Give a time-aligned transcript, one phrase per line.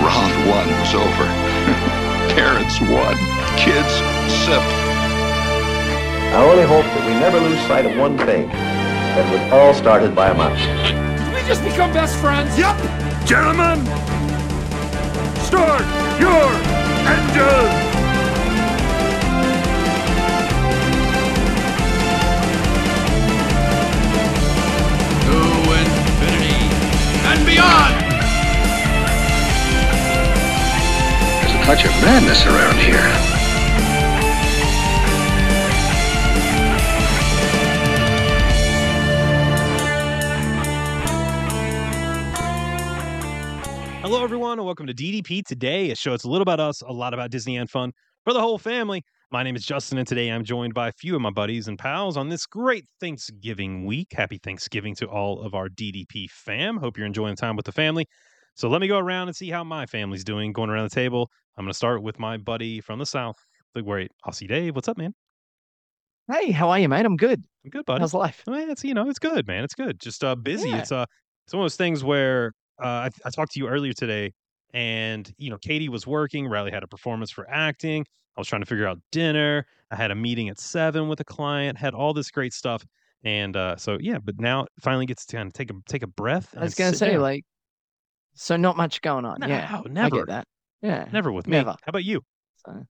[0.00, 1.26] Round one was over.
[2.34, 3.16] Parents won.
[3.58, 3.92] Kids
[4.44, 4.62] sip.
[6.32, 8.48] I only hope that we never lose sight of one thing.
[8.48, 10.58] That it was all started by a mouse.
[11.18, 12.56] Did we just become best friends?
[12.56, 12.76] Yep!
[13.26, 13.84] Gentlemen!
[15.44, 15.84] Start
[16.18, 16.48] your
[17.04, 17.90] engine!
[25.26, 25.36] To
[25.76, 26.56] infinity
[27.26, 28.09] and beyond!
[31.70, 32.96] Touch of madness around here.
[44.02, 46.92] Hello, everyone, and welcome to DDP Today, a show that's a little about us, a
[46.92, 47.92] lot about Disney and fun
[48.24, 49.04] for the whole family.
[49.30, 51.78] My name is Justin, and today I'm joined by a few of my buddies and
[51.78, 54.08] pals on this great Thanksgiving week.
[54.10, 56.78] Happy Thanksgiving to all of our DDP fam.
[56.78, 58.08] Hope you're enjoying time with the family.
[58.56, 60.52] So let me go around and see how my family's doing.
[60.52, 63.36] Going around the table, I'm going to start with my buddy from the South,
[63.74, 64.74] the great Aussie Dave.
[64.74, 65.14] What's up, man?
[66.30, 67.04] Hey, how are you, mate?
[67.04, 67.42] I'm good.
[67.64, 68.00] I'm good, buddy.
[68.00, 68.42] How's life?
[68.46, 69.64] Well, it's you know, it's good, man.
[69.64, 69.98] It's good.
[69.98, 70.70] Just uh, busy.
[70.70, 70.78] Yeah.
[70.78, 71.04] It's uh,
[71.46, 74.32] it's one of those things where uh, I, I talked to you earlier today,
[74.72, 76.46] and you know, Katie was working.
[76.46, 78.06] Riley had a performance for acting.
[78.36, 79.66] I was trying to figure out dinner.
[79.90, 81.76] I had a meeting at seven with a client.
[81.76, 82.84] Had all this great stuff,
[83.24, 84.18] and uh, so yeah.
[84.22, 86.54] But now it finally gets to kind of take a take a breath.
[86.56, 87.22] I was going to say, down.
[87.22, 87.44] like,
[88.34, 89.40] so not much going on.
[89.40, 90.46] no, yeah, I never, get that.
[90.82, 91.58] Yeah, never with me.
[91.58, 91.70] Never.
[91.70, 92.22] How about you?
[92.66, 92.84] So,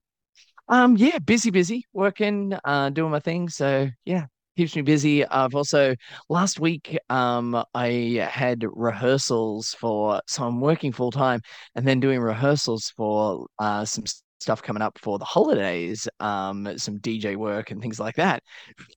[0.69, 3.49] um, yeah, busy, busy, working, uh, doing my thing.
[3.49, 4.25] So yeah,
[4.57, 5.25] keeps me busy.
[5.25, 5.95] I've also
[6.29, 11.41] last week, um, I had rehearsals for, so I'm working full time
[11.75, 14.05] and then doing rehearsals for uh some
[14.39, 18.41] stuff coming up for the holidays, um, some DJ work and things like that.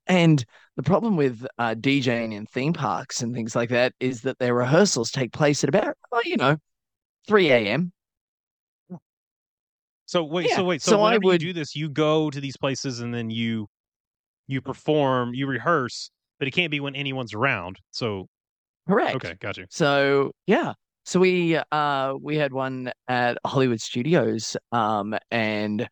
[0.06, 0.44] And
[0.76, 4.54] the problem with uh, DJing in theme parks and things like that is that their
[4.54, 6.56] rehearsals take place at about, well, you know,
[7.26, 7.92] 3 a.m.
[10.14, 12.40] So wait, Yeah, so wait, so, so I would- you do this, you go to
[12.40, 13.66] these places and then you
[14.46, 16.08] you perform, you rehearse,
[16.38, 17.80] but it can't be when anyone's around.
[17.90, 18.28] So
[18.86, 19.16] Correct.
[19.16, 19.66] okay, got you.
[19.70, 20.74] So yeah.
[21.04, 25.88] So we uh we had one at Hollywood Studios um and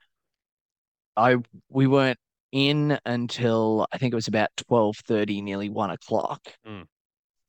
[1.16, 2.20] I we weren't
[2.52, 6.42] in until I think it was about twelve thirty, nearly one o'clock.
[6.64, 6.84] Mm.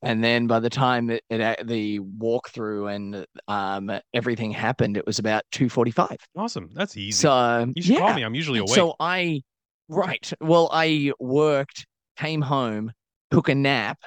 [0.03, 5.19] And then by the time it, it the walkthrough and um everything happened, it was
[5.19, 6.17] about two forty five.
[6.35, 7.11] Awesome, that's easy.
[7.11, 7.99] So you should yeah.
[7.99, 8.23] call me.
[8.23, 8.75] I'm usually awake.
[8.75, 9.41] So I,
[9.87, 10.31] right.
[10.41, 11.85] Well, I worked,
[12.17, 12.91] came home,
[13.31, 13.97] took a nap,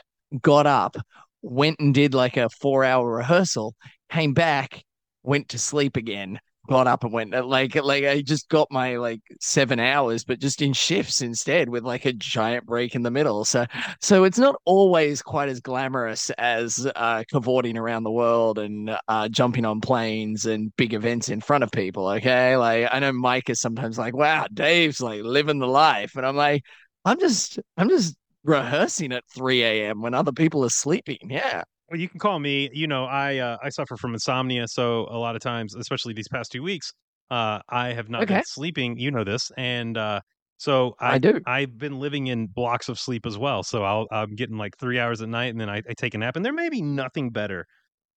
[0.40, 0.96] got up,
[1.42, 3.74] went and did like a four hour rehearsal,
[4.10, 4.84] came back,
[5.22, 9.20] went to sleep again, got up and went like like I just got my like
[9.40, 13.44] seven hours, but just in shifts instead with like a giant break in the middle.
[13.44, 13.66] So
[14.00, 19.28] so it's not always quite as glamorous as uh cavorting around the world and uh
[19.28, 22.08] jumping on planes and big events in front of people.
[22.08, 22.56] Okay.
[22.56, 26.16] Like I know Mike is sometimes like, wow, Dave's like living the life.
[26.16, 26.62] And I'm like,
[27.04, 30.02] I'm just I'm just rehearsing at 3 a.m.
[30.02, 31.18] when other people are sleeping.
[31.28, 31.62] Yeah.
[31.90, 32.68] Well, you can call me.
[32.72, 36.28] You know, I uh, I suffer from insomnia, so a lot of times, especially these
[36.28, 36.92] past two weeks,
[37.30, 38.98] uh, I have not been sleeping.
[38.98, 40.20] You know this, and uh,
[40.56, 41.40] so I, I do.
[41.46, 43.62] I've been living in blocks of sleep as well.
[43.62, 46.18] So I'll I'm getting like three hours at night, and then I, I take a
[46.18, 46.34] nap.
[46.34, 47.66] And there may be nothing better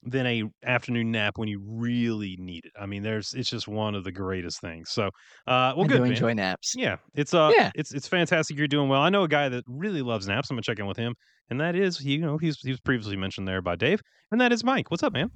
[0.03, 2.71] than a afternoon nap when you really need it.
[2.79, 4.89] I mean, there's it's just one of the greatest things.
[4.91, 5.07] So,
[5.47, 6.01] uh, well, I good.
[6.07, 6.73] enjoy naps.
[6.75, 7.71] Yeah, it's uh, Yeah.
[7.75, 8.57] it's it's fantastic.
[8.57, 9.01] You're doing well.
[9.01, 10.49] I know a guy that really loves naps.
[10.49, 11.15] I'm gonna check in with him,
[11.49, 14.01] and that is you know he's he was previously mentioned there by Dave,
[14.31, 14.89] and that is Mike.
[14.89, 15.29] What's up, man?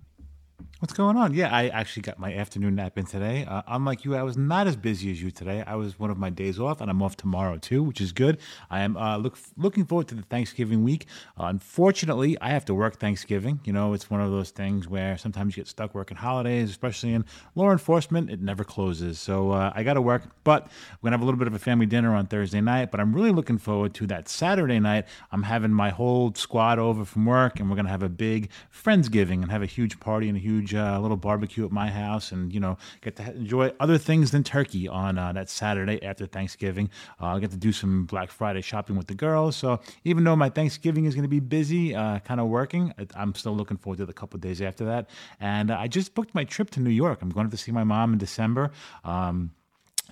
[0.84, 1.34] What's going on?
[1.34, 3.46] Yeah, I actually got my afternoon nap in today.
[3.46, 5.64] Uh, unlike you, I was not as busy as you today.
[5.66, 8.38] I was one of my days off, and I'm off tomorrow too, which is good.
[8.70, 11.06] I am uh, look looking forward to the Thanksgiving week.
[11.40, 13.62] Uh, unfortunately, I have to work Thanksgiving.
[13.64, 17.14] You know, it's one of those things where sometimes you get stuck working holidays, especially
[17.14, 17.24] in
[17.56, 18.30] law enforcement.
[18.30, 20.24] It never closes, so uh, I got to work.
[20.44, 20.68] But
[21.02, 22.92] we're gonna have a little bit of a family dinner on Thursday night.
[22.92, 25.06] But I'm really looking forward to that Saturday night.
[25.32, 29.42] I'm having my whole squad over from work, and we're gonna have a big friendsgiving
[29.42, 32.54] and have a huge party and a huge uh, little barbecue at my house, and
[32.54, 36.90] you know get to enjoy other things than turkey on uh, that Saturday after Thanksgiving.
[37.22, 39.56] Uh, I'll get to do some Black Friday shopping with the girls.
[39.56, 43.34] So even though my Thanksgiving is going to be busy, uh, kind of working, I'm
[43.36, 45.10] still looking forward to the couple days after that.
[45.40, 47.22] And uh, I just booked my trip to New York.
[47.22, 48.72] I'm going to see my mom in December.
[49.04, 49.52] Um,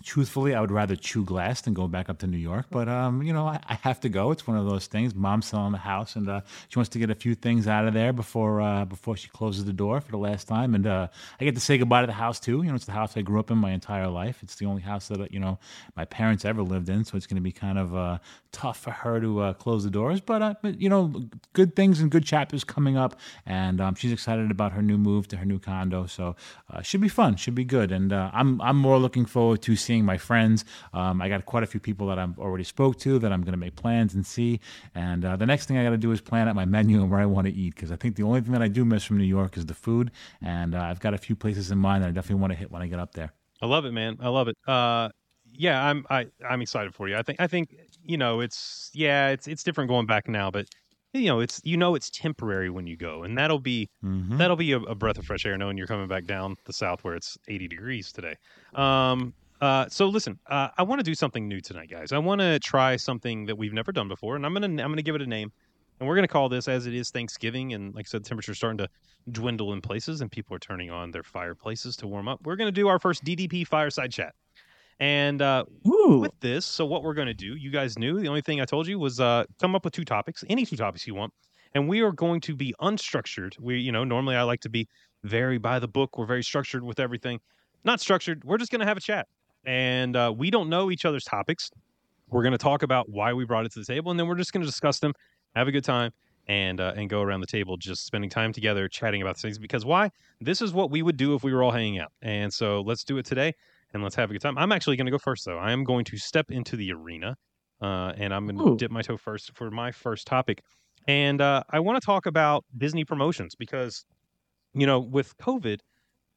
[0.03, 2.68] truthfully, I would rather chew glass than go back up to New York.
[2.69, 4.31] But um, you know, I, I have to go.
[4.31, 5.15] It's one of those things.
[5.15, 7.94] Mom's selling the house, and uh, she wants to get a few things out of
[7.94, 10.75] there before uh, before she closes the door for the last time.
[10.75, 11.07] And uh,
[11.39, 12.63] I get to say goodbye to the house too.
[12.63, 14.39] You know, it's the house I grew up in my entire life.
[14.44, 15.59] It's the only house that you know
[15.95, 17.06] my parents ever lived in.
[17.06, 18.18] So it's going to be kind of uh,
[18.51, 20.21] tough for her to uh, close the doors.
[20.21, 21.13] But, uh, but you know,
[21.53, 25.27] good things and good chapters coming up, and um, she's excited about her new move
[25.30, 26.06] to her new condo.
[26.06, 26.36] So
[26.69, 27.36] uh, should be fun.
[27.36, 27.92] Should be good.
[27.92, 30.63] And uh, I'm I'm more looking forward to seeing my friends.
[30.93, 33.51] Um, I got quite a few people that I've already spoke to that I'm going
[33.53, 34.59] to make plans and see.
[34.95, 37.11] And uh, the next thing I got to do is plan out my menu and
[37.11, 39.03] where I want to eat because I think the only thing that I do miss
[39.03, 40.11] from New York is the food.
[40.41, 42.71] And uh, I've got a few places in mind that I definitely want to hit
[42.71, 43.33] when I get up there.
[43.61, 44.17] I love it, man.
[44.21, 44.57] I love it.
[44.65, 45.09] Uh,
[45.53, 47.17] yeah, I'm I I'm excited for you.
[47.17, 50.65] I think I think you know it's yeah it's it's different going back now, but
[51.13, 54.38] you know it's you know it's temporary when you go, and that'll be Mm-hmm.
[54.38, 57.03] that'll be a, a breath of fresh air knowing you're coming back down the south
[57.03, 58.35] where it's 80 degrees today.
[58.73, 62.12] Um, uh, so listen, uh, I want to do something new tonight, guys.
[62.12, 65.02] I want to try something that we've never done before, and I'm gonna I'm gonna
[65.02, 65.52] give it a name,
[66.00, 68.58] and we're gonna call this as it is Thanksgiving, and like I said, the temperature's
[68.58, 68.90] starting to
[69.31, 72.40] dwindle in places, and people are turning on their fireplaces to warm up.
[72.44, 74.34] We're gonna do our first DDP fireside chat,
[75.02, 78.42] and uh, with this, so what we're going to do, you guys knew the only
[78.42, 81.16] thing I told you was uh, come up with two topics, any two topics you
[81.16, 81.34] want,
[81.74, 83.60] and we are going to be unstructured.
[83.60, 84.88] We, you know, normally I like to be
[85.24, 86.19] very by the book.
[86.19, 87.40] We're very structured with everything.
[87.84, 88.44] Not structured.
[88.44, 89.28] We're just going to have a chat,
[89.66, 91.72] and uh, we don't know each other's topics.
[92.30, 94.36] We're going to talk about why we brought it to the table, and then we're
[94.36, 95.13] just going to discuss them,
[95.56, 96.12] have a good time,
[96.48, 99.60] and uh, and go around the table, just spending time together, chatting about things.
[99.60, 100.12] Because why?
[100.40, 103.04] This is what we would do if we were all hanging out, and so let's
[103.04, 103.54] do it today
[103.94, 104.58] and let's have a good time.
[104.58, 105.58] I'm actually going to go first, though.
[105.58, 107.36] I am going to step into the arena,
[107.81, 110.63] uh, and I'm going to dip my toe first for my first topic.
[111.08, 114.06] And uh, I want to talk about Disney promotions because,
[114.74, 115.80] you know, with COVID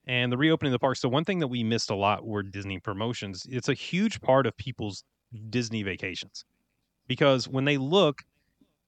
[0.07, 2.43] and the reopening of the parks, So one thing that we missed a lot were
[2.43, 3.47] Disney promotions.
[3.49, 5.05] It's a huge part of people's
[5.51, 6.45] Disney vacations
[7.07, 8.23] because when they look,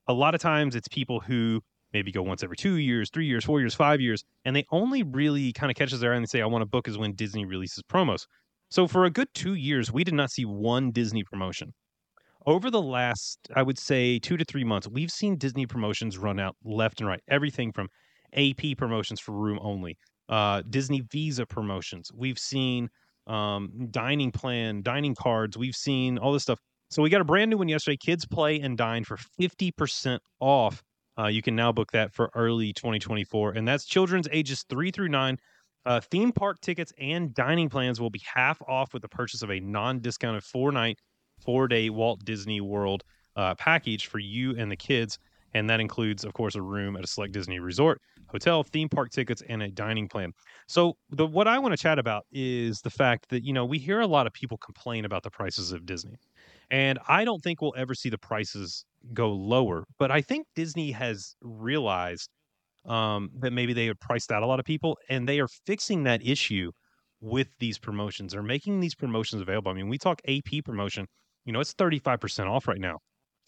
[0.07, 3.45] a lot of times it's people who maybe go once every two years, three years,
[3.45, 6.29] four years, five years, and they only really kind of catches their eye and they
[6.29, 8.27] say, I want to book is when Disney releases promos.
[8.69, 11.73] So for a good two years, we did not see one Disney promotion.
[12.45, 16.39] Over the last, I would say, two to three months, we've seen Disney promotions run
[16.39, 17.23] out left and right.
[17.29, 17.89] Everything from
[18.35, 19.97] AP promotions for room only,
[20.29, 22.11] uh, Disney Visa promotions.
[22.15, 22.89] We've seen
[23.27, 25.57] um, dining plan, dining cards.
[25.57, 26.59] We've seen all this stuff.
[26.91, 27.97] So we got a brand new one yesterday.
[27.97, 30.83] Kids Play and Dine for fifty percent off.
[31.19, 35.09] Uh, you can now book that for early 2024, and that's children's ages three through
[35.09, 35.39] nine.
[35.87, 39.51] Uh, theme park tickets and dining plans will be half off with the purchase of
[39.51, 40.99] a non-discounted four-night,
[41.39, 43.05] four-day Walt Disney World
[43.37, 45.19] uh, package for you and the kids,
[45.55, 49.11] and that includes, of course, a room at a select Disney resort, hotel, theme park
[49.11, 50.33] tickets, and a dining plan.
[50.69, 53.79] So, the what I want to chat about is the fact that you know we
[53.79, 56.17] hear a lot of people complain about the prices of Disney,
[56.71, 58.85] and I don't think we'll ever see the prices
[59.15, 59.85] go lower.
[59.99, 62.31] But I think Disney has realized
[62.87, 66.05] um, that maybe they had priced out a lot of people, and they are fixing
[66.05, 66.73] that issue
[67.21, 68.33] with these promotions.
[68.33, 69.71] They're making these promotions available.
[69.71, 71.07] I mean, we talk AP promotion.
[71.45, 72.99] You know, it's thirty five percent off right now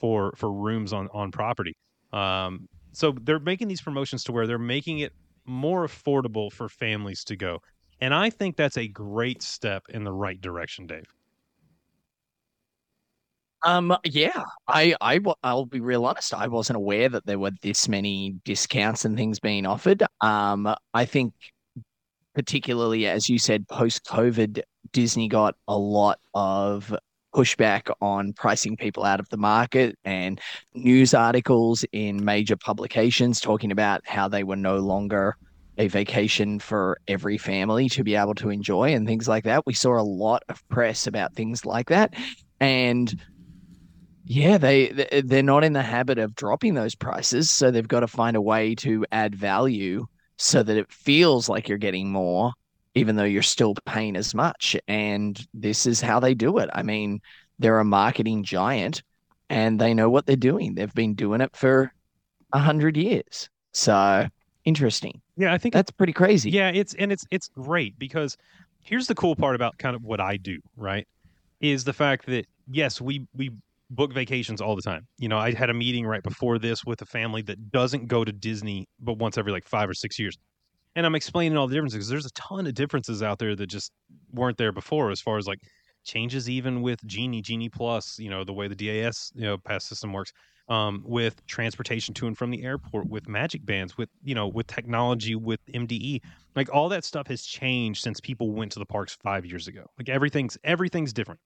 [0.01, 1.75] for for rooms on on property.
[2.13, 5.13] Um, so they're making these promotions to where they're making it
[5.45, 7.61] more affordable for families to go,
[8.01, 11.07] and I think that's a great step in the right direction, Dave.
[13.65, 16.33] Um, yeah, I, I, I'll be real honest.
[16.33, 20.05] I wasn't aware that there were this many discounts and things being offered.
[20.21, 21.35] Um, I think
[22.35, 24.63] particularly as you said, post-COVID,
[24.93, 26.95] Disney got a lot of
[27.35, 30.41] pushback on pricing people out of the market and
[30.75, 35.37] news articles in major publications talking about how they were no longer
[35.77, 39.65] a vacation for every family to be able to enjoy and things like that.
[39.67, 42.15] We saw a lot of press about things like that.
[42.61, 43.15] And
[44.25, 48.01] yeah, they they- they're not in the habit of dropping those prices, so they've got
[48.01, 50.07] to find a way to add value
[50.37, 52.53] so that it feels like you're getting more,
[52.95, 54.77] even though you're still paying as much.
[54.89, 56.71] And this is how they do it.
[56.73, 57.21] I mean,
[57.59, 59.03] they're a marketing giant,
[59.51, 60.75] and they know what they're doing.
[60.75, 61.93] They've been doing it for
[62.53, 63.49] a hundred years.
[63.73, 64.27] So
[64.65, 65.21] interesting.
[65.37, 66.51] Yeah, I think That's pretty crazy.
[66.51, 68.37] Yeah, it's and it's it's great because
[68.81, 71.07] here's the cool part about kind of what I do, right?
[71.61, 73.51] Is the fact that yes, we we
[73.91, 75.07] book vacations all the time.
[75.19, 78.25] You know, I had a meeting right before this with a family that doesn't go
[78.25, 80.37] to Disney but once every like 5 or 6 years.
[80.97, 83.67] And I'm explaining all the differences because there's a ton of differences out there that
[83.67, 83.93] just
[84.33, 85.61] weren't there before as far as like
[86.05, 89.85] changes even with Genie, Genie Plus, you know, the way the DAS, you know, pass
[89.85, 90.33] system works,
[90.69, 94.67] um, with transportation to and from the airport, with magic bands, with, you know, with
[94.67, 96.21] technology, with MDE.
[96.57, 99.85] Like all that stuff has changed since people went to the parks five years ago.
[99.99, 101.41] Like everything's everything's different.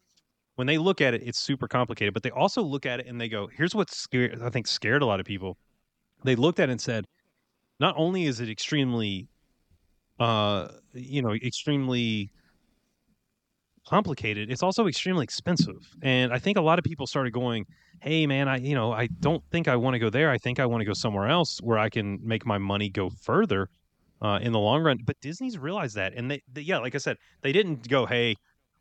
[0.55, 3.21] When they look at it, it's super complicated, but they also look at it and
[3.21, 5.57] they go, here's what's scared I think scared a lot of people.
[6.25, 7.07] They looked at it and said,
[7.81, 9.29] not only is it extremely
[10.23, 12.31] uh you know extremely
[13.88, 14.50] complicated.
[14.52, 15.83] It's also extremely expensive.
[16.02, 17.67] And i think a lot of people started going
[18.00, 20.31] hey man i you know i don't think i want to go there.
[20.31, 23.11] I think i want to go somewhere else where i can make my money go
[23.11, 23.69] further
[24.21, 24.99] uh, in the long run.
[25.05, 28.37] But disney's realized that and they, they yeah like i said they didn't go hey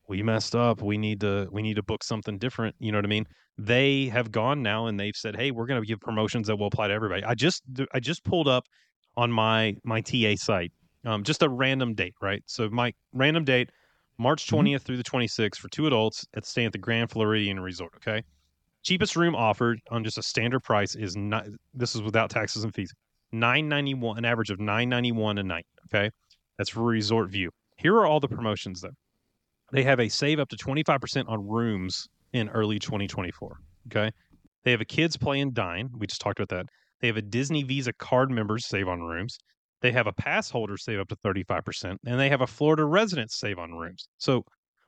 [0.08, 0.82] we messed up.
[0.82, 2.76] We need to we need to book something different.
[2.80, 3.26] You know what i mean?
[3.58, 6.68] They have gone now and they've said hey we're going to give promotions that will
[6.68, 7.24] apply to everybody.
[7.24, 8.66] I just i just pulled up
[9.18, 10.72] on my my ta site
[11.06, 13.70] um, just a random date right so my random date
[14.18, 17.92] march 20th through the 26th for two adults at staying at the grand floridian resort
[17.96, 18.24] okay
[18.84, 22.74] cheapest room offered on just a standard price is not this is without taxes and
[22.74, 22.94] fees
[23.32, 26.10] 991 an average of 991 a night okay
[26.58, 28.92] that's for resort view here are all the promotions though
[29.72, 33.58] they have a save up to 25% on rooms in early 2024.
[33.88, 34.12] Okay.
[34.64, 35.90] They have a kids play and dine.
[35.98, 36.68] We just talked about that.
[37.00, 39.40] They have a Disney Visa card members save on rooms.
[39.82, 41.98] They have a pass holder save up to 35%.
[42.06, 44.08] And they have a Florida resident save on rooms.
[44.18, 44.46] So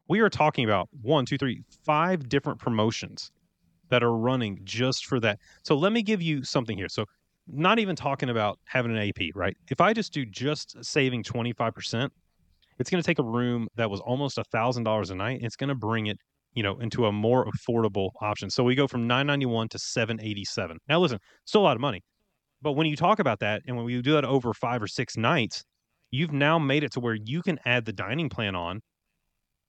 [0.07, 3.31] we are talking about one, two, three, five different promotions
[3.89, 5.39] that are running just for that.
[5.63, 6.89] So let me give you something here.
[6.89, 7.05] So
[7.47, 9.55] not even talking about having an AP, right?
[9.69, 12.09] If I just do just saving 25%,
[12.79, 15.39] it's going to take a room that was almost a thousand dollars a night.
[15.41, 16.17] It's going to bring it,
[16.53, 18.49] you know, into a more affordable option.
[18.49, 20.79] So we go from nine ninety one to seven eighty seven.
[20.87, 22.03] Now, listen, still a lot of money,
[22.63, 25.17] but when you talk about that, and when we do that over five or six
[25.17, 25.63] nights,
[26.11, 28.81] you've now made it to where you can add the dining plan on,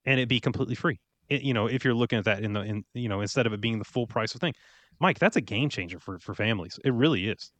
[0.05, 0.99] and it be completely free.
[1.29, 3.53] It, you know, if you're looking at that in the in you know instead of
[3.53, 4.53] it being the full price of thing,
[4.99, 6.79] Mike, that's a game changer for for families.
[6.85, 7.51] It really is.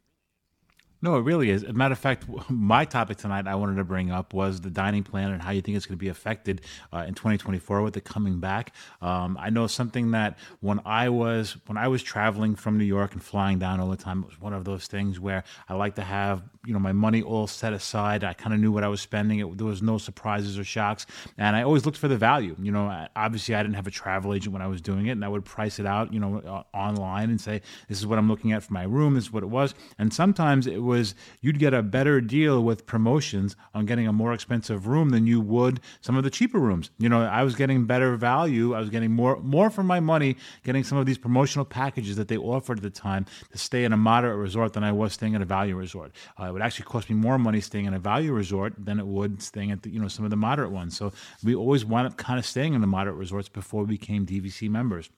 [1.06, 1.64] No, it really is.
[1.64, 4.72] As a matter of fact, my topic tonight I wanted to bring up was the
[4.72, 7.96] dining plan and how you think it's going to be affected uh, in 2024 with
[7.96, 8.74] it coming back.
[9.04, 13.14] Um, I know something that when I was when I was traveling from New York
[13.14, 15.94] and flying down all the time, it was one of those things where I like
[15.96, 18.24] to have you know my money all set aside.
[18.24, 19.40] I kind of knew what I was spending.
[19.40, 21.06] It, there was no surprises or shocks,
[21.38, 22.56] and I always looked for the value.
[22.60, 25.24] You know, obviously I didn't have a travel agent when I was doing it, and
[25.24, 28.52] I would price it out, you know, online and say this is what I'm looking
[28.52, 29.14] at for my room.
[29.14, 30.95] This is what it was, and sometimes it was
[31.42, 35.42] you'd get a better deal with promotions on getting a more expensive room than you
[35.42, 36.92] would some of the cheaper rooms.
[36.98, 38.74] You know, I was getting better value.
[38.74, 42.28] I was getting more more for my money getting some of these promotional packages that
[42.28, 45.36] they offered at the time to stay in a moderate resort than I was staying
[45.36, 46.12] at a value resort.
[46.40, 49.08] Uh, it would actually cost me more money staying in a value resort than it
[49.08, 50.98] would staying at the, you know some of the moderate ones.
[50.98, 51.12] So
[51.44, 54.70] we always wound up kind of staying in the moderate resorts before we became DVC
[54.70, 55.10] members.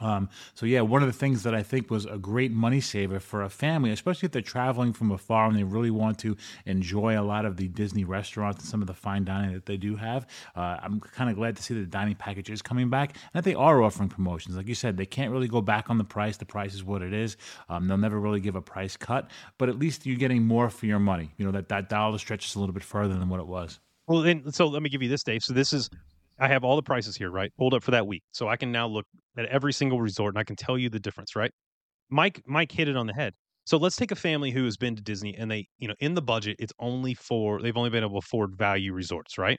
[0.00, 3.20] Um, so yeah, one of the things that I think was a great money saver
[3.20, 7.18] for a family, especially if they're traveling from afar and they really want to enjoy
[7.18, 9.96] a lot of the Disney restaurants and some of the fine dining that they do
[9.96, 10.26] have.
[10.54, 13.44] Uh, I'm kind of glad to see the dining package is coming back and that
[13.44, 14.56] they are offering promotions.
[14.56, 16.36] Like you said, they can't really go back on the price.
[16.36, 17.36] The price is what it is.
[17.68, 20.86] Um, they'll never really give a price cut, but at least you're getting more for
[20.86, 21.32] your money.
[21.36, 23.80] You know that that dollar stretches a little bit further than what it was.
[24.06, 25.42] Well, and so let me give you this, Dave.
[25.42, 25.90] So this is
[26.38, 27.50] I have all the prices here, right?
[27.58, 28.22] Hold up for that week.
[28.32, 29.06] So I can now look
[29.38, 31.50] at every single resort and I can tell you the difference, right?
[32.10, 33.32] Mike Mike hit it on the head.
[33.64, 36.14] So let's take a family who has been to Disney and they, you know, in
[36.14, 39.58] the budget, it's only for they've only been able to afford value resorts, right?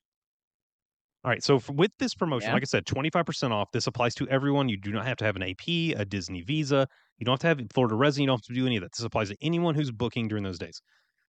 [1.25, 1.43] All right.
[1.43, 2.53] So for, with this promotion, Yeah.
[2.53, 3.69] like I said, 25% off.
[3.73, 4.69] This applies to everyone.
[4.69, 5.67] You do not have to have an AP,
[5.99, 6.87] a Disney visa.
[7.17, 8.23] You don't have to have Florida resident.
[8.23, 8.91] You don't have to do any of that.
[8.95, 10.79] This applies to anyone who's booking during those days.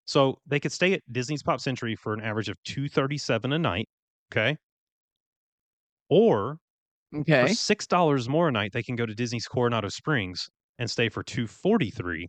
[0.06, 3.90] So they could stay at Disney's Pop Century for an average of 237 a night.
[4.32, 4.58] Okay.
[6.10, 6.58] Or
[7.38, 7.48] for Okay.
[7.48, 10.50] six dollars more a night, they can go to Disney's Coronado Springs
[10.80, 12.28] and stay for two forty three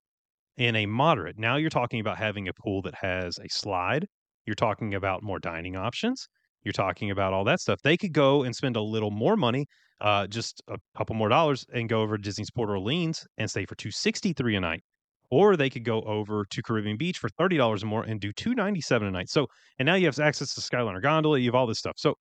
[0.57, 1.39] in a moderate.
[1.39, 4.07] Now you're talking about having a pool that has a slide.
[4.47, 6.29] You're talking about more dining options.
[6.65, 7.81] You're talking about all that stuff.
[7.83, 9.67] They could go and spend a little more money,
[10.01, 13.67] uh, just a couple more dollars, and go over to Disney's Port Orleans and stay
[13.67, 14.83] for two sixty three a night.
[15.31, 18.55] Or they could go over to Caribbean Beach for thirty dollars more and do two
[18.55, 19.29] ninety seven a night.
[19.29, 19.47] So,
[19.79, 21.39] and now you have access to Skyliner Gondola.
[21.39, 21.95] You have all this stuff.
[21.99, 22.15] So,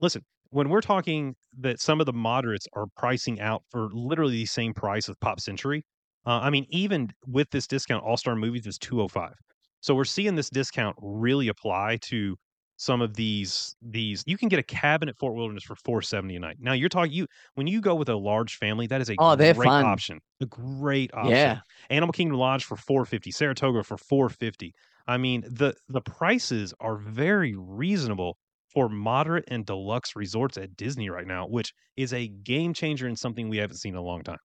[0.00, 0.22] listen,
[0.54, 4.72] when we're talking that some of the moderates are pricing out for literally the same
[4.74, 5.84] price of Pop Century,
[6.26, 9.34] uh, I mean, even with this discount, All Star Movies is two hundred five.
[9.80, 12.36] So we're seeing this discount really apply to
[12.76, 14.22] some of these these.
[14.26, 16.56] You can get a cabin at Fort Wilderness for four seventy a night.
[16.60, 19.36] Now you're talking you when you go with a large family, that is a Oh,
[19.36, 19.84] great fun.
[19.84, 20.20] option.
[20.40, 21.30] A great option.
[21.30, 21.60] Yeah.
[21.90, 24.72] Animal Kingdom Lodge for 450, Saratoga for 450.
[25.06, 28.38] I mean, the the prices are very reasonable
[28.74, 33.18] for moderate and deluxe resorts at Disney right now, which is a game changer and
[33.18, 34.38] something we haven't seen in a long time.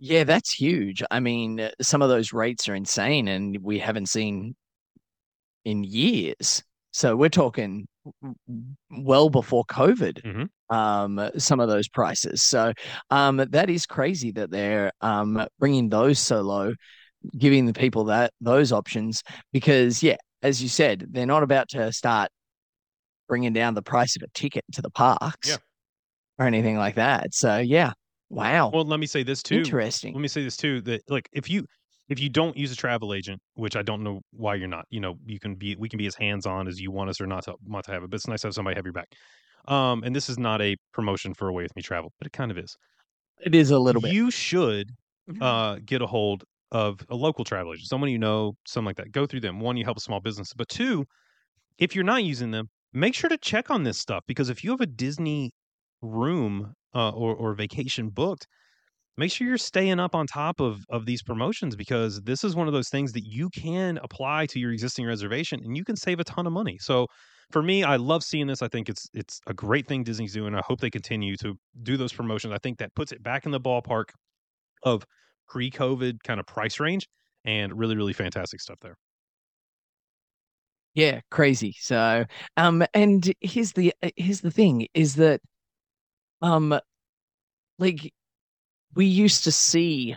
[0.00, 1.02] Yeah, that's huge.
[1.10, 4.54] I mean, uh, some of those rates are insane, and we haven't seen
[5.64, 6.62] in years.
[6.92, 7.86] So we're talking
[8.90, 10.22] well before COVID.
[10.22, 10.48] Mhm.
[10.70, 12.42] Um, some of those prices.
[12.42, 12.72] So,
[13.10, 16.74] um, that is crazy that they're um bringing those so low,
[17.38, 21.92] giving the people that those options because, yeah, as you said, they're not about to
[21.92, 22.30] start
[23.28, 25.56] bringing down the price of a ticket to the parks Yeah.
[26.38, 27.34] or anything like that.
[27.34, 27.92] So, yeah,
[28.30, 29.56] wow, Well, let me say this too.
[29.56, 30.14] interesting.
[30.14, 31.64] Let me say this too that like if you
[32.08, 34.98] if you don't use a travel agent, which I don't know why you're not, you
[35.00, 37.26] know, you can be we can be as hands on as you want us or
[37.26, 39.08] not to want to have it, but it's nice to have somebody have your back.
[39.66, 42.50] Um, and this is not a promotion for Away with Me Travel, but it kind
[42.50, 42.74] of is.
[43.44, 44.12] It is a little bit.
[44.12, 44.90] You should
[45.42, 49.12] uh, get a hold of a local travel agent, someone you know, something like that.
[49.12, 49.60] Go through them.
[49.60, 51.04] One, you help a small business, but two,
[51.78, 54.70] if you're not using them, make sure to check on this stuff because if you
[54.70, 55.52] have a Disney
[56.02, 58.46] room uh, or or vacation booked,
[59.16, 62.66] make sure you're staying up on top of of these promotions because this is one
[62.66, 66.20] of those things that you can apply to your existing reservation and you can save
[66.20, 66.78] a ton of money.
[66.80, 67.06] So
[67.50, 68.62] for me, I love seeing this.
[68.62, 70.54] I think it's it's a great thing Disney's doing.
[70.54, 72.52] I hope they continue to do those promotions.
[72.54, 74.10] I think that puts it back in the ballpark
[74.82, 75.04] of
[75.48, 77.08] pre-COVID kind of price range
[77.44, 78.96] and really really fantastic stuff there.
[80.94, 81.76] Yeah, crazy.
[81.78, 82.24] So,
[82.56, 85.40] um, and here's the uh, here's the thing is that,
[86.42, 86.78] um,
[87.78, 88.12] like
[88.94, 90.16] we used to see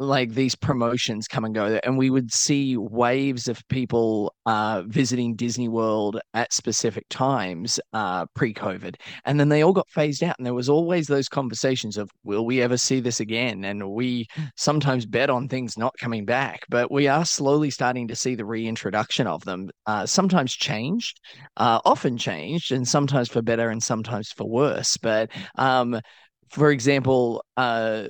[0.00, 5.36] like these promotions come and go and we would see waves of people uh visiting
[5.36, 8.94] Disney World at specific times uh pre-COVID
[9.26, 12.46] and then they all got phased out and there was always those conversations of will
[12.46, 13.62] we ever see this again?
[13.64, 14.26] And we
[14.56, 18.46] sometimes bet on things not coming back but we are slowly starting to see the
[18.46, 21.20] reintroduction of them uh sometimes changed
[21.58, 26.00] uh often changed and sometimes for better and sometimes for worse but um
[26.48, 28.04] for example uh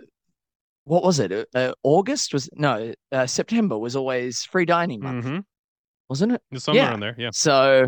[0.90, 1.48] what was it?
[1.54, 5.38] Uh, August was no, uh, September was always free dining month, Mm-hmm.
[6.08, 6.42] wasn't it?
[6.60, 6.92] Somewhere Yeah.
[6.94, 7.30] on there, yeah.
[7.32, 7.86] So,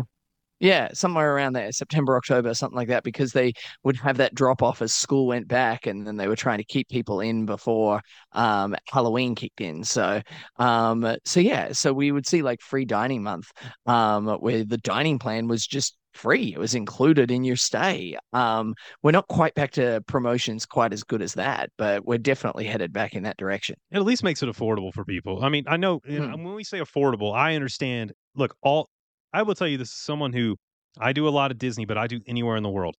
[0.61, 3.51] yeah, somewhere around there, September, October, something like that, because they
[3.83, 6.63] would have that drop off as school went back, and then they were trying to
[6.63, 7.99] keep people in before
[8.31, 9.83] um, Halloween kicked in.
[9.83, 10.21] So,
[10.55, 13.51] um, so yeah, so we would see like free dining month,
[13.85, 18.17] um, where the dining plan was just free; it was included in your stay.
[18.33, 22.65] Um, we're not quite back to promotions quite as good as that, but we're definitely
[22.65, 23.75] headed back in that direction.
[23.91, 25.43] It at least makes it affordable for people.
[25.43, 26.43] I mean, I know Hmm.
[26.43, 28.13] when we say affordable, I understand.
[28.35, 28.89] Look, all
[29.33, 30.55] I will tell you this is someone who
[30.99, 32.95] I do a lot of Disney, but I do anywhere in the world.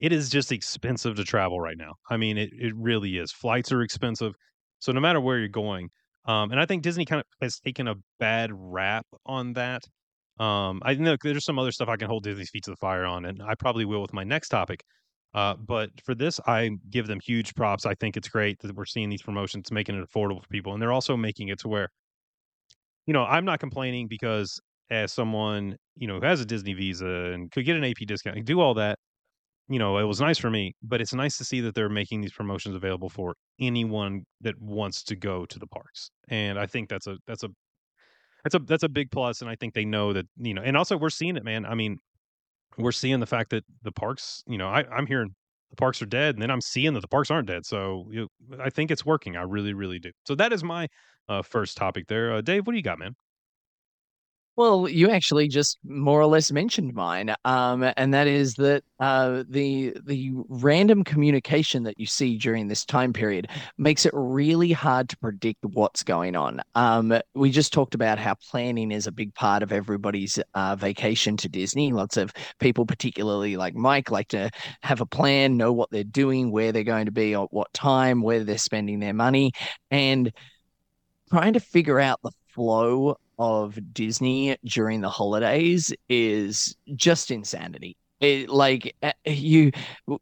[0.00, 1.94] It is just expensive to travel right now.
[2.10, 3.32] I mean, it, it really is.
[3.32, 4.34] Flights are expensive.
[4.78, 5.88] So no matter where you're going,
[6.26, 9.84] um, and I think Disney kind of has taken a bad rap on that.
[10.38, 13.04] Um, I know there's some other stuff I can hold Disney's feet to the fire
[13.04, 14.82] on, and I probably will with my next topic.
[15.34, 17.86] Uh, but for this, I give them huge props.
[17.86, 20.82] I think it's great that we're seeing these promotions, making it affordable for people, and
[20.82, 21.88] they're also making it to where,
[23.06, 27.06] you know, I'm not complaining because as someone you know who has a Disney Visa
[27.06, 28.98] and could get an AP discount, and do all that,
[29.68, 30.74] you know, it was nice for me.
[30.82, 35.02] But it's nice to see that they're making these promotions available for anyone that wants
[35.04, 37.50] to go to the parks, and I think that's a that's a
[38.46, 40.76] that's a that's a big plus, and I think they know that you know, and
[40.76, 41.66] also we're seeing it, man.
[41.66, 41.98] I mean,
[42.78, 45.34] we're seeing the fact that the parks, you know, I, I'm hearing
[45.70, 47.66] the parks are dead, and then I'm seeing that the parks aren't dead.
[47.66, 48.28] So you
[48.60, 49.36] I think it's working.
[49.36, 50.12] I really, really do.
[50.26, 50.86] So that is my
[51.28, 52.34] uh, first topic there.
[52.34, 53.16] Uh, Dave, what do you got, man?
[54.56, 59.44] Well, you actually just more or less mentioned mine, um, and that is that uh,
[59.50, 65.10] the the random communication that you see during this time period makes it really hard
[65.10, 66.62] to predict what's going on.
[66.74, 71.36] Um, we just talked about how planning is a big part of everybody's uh, vacation
[71.36, 71.92] to Disney.
[71.92, 74.48] Lots of people, particularly like Mike, like to
[74.80, 78.22] have a plan, know what they're doing, where they're going to be, at what time,
[78.22, 79.52] where they're spending their money,
[79.90, 80.32] and
[81.28, 87.96] trying to figure out the flow of Disney during the holidays is just insanity.
[88.18, 89.72] It, like uh, you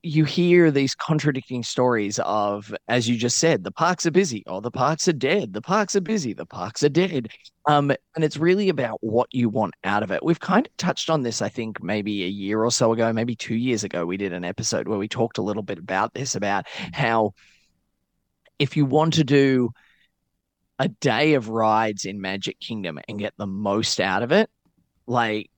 [0.02, 4.60] you hear these contradicting stories of as you just said the parks are busy or
[4.60, 7.28] the parks are dead the parks are busy the parks are dead
[7.66, 11.08] um and it's really about what you want out of it we've kind of touched
[11.08, 14.16] on this i think maybe a year or so ago maybe 2 years ago we
[14.16, 17.32] did an episode where we talked a little bit about this about how
[18.58, 19.70] if you want to do
[20.78, 24.50] a day of rides in Magic Kingdom and get the most out of it,
[25.06, 25.50] like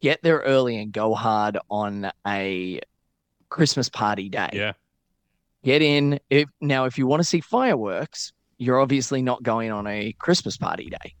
[0.00, 2.80] get there early and go hard on a
[3.48, 4.50] Christmas party day.
[4.52, 4.72] Yeah,
[5.62, 6.18] Get in.
[6.30, 10.56] If now if you want to see fireworks, you're obviously not going on a Christmas
[10.56, 11.14] party day.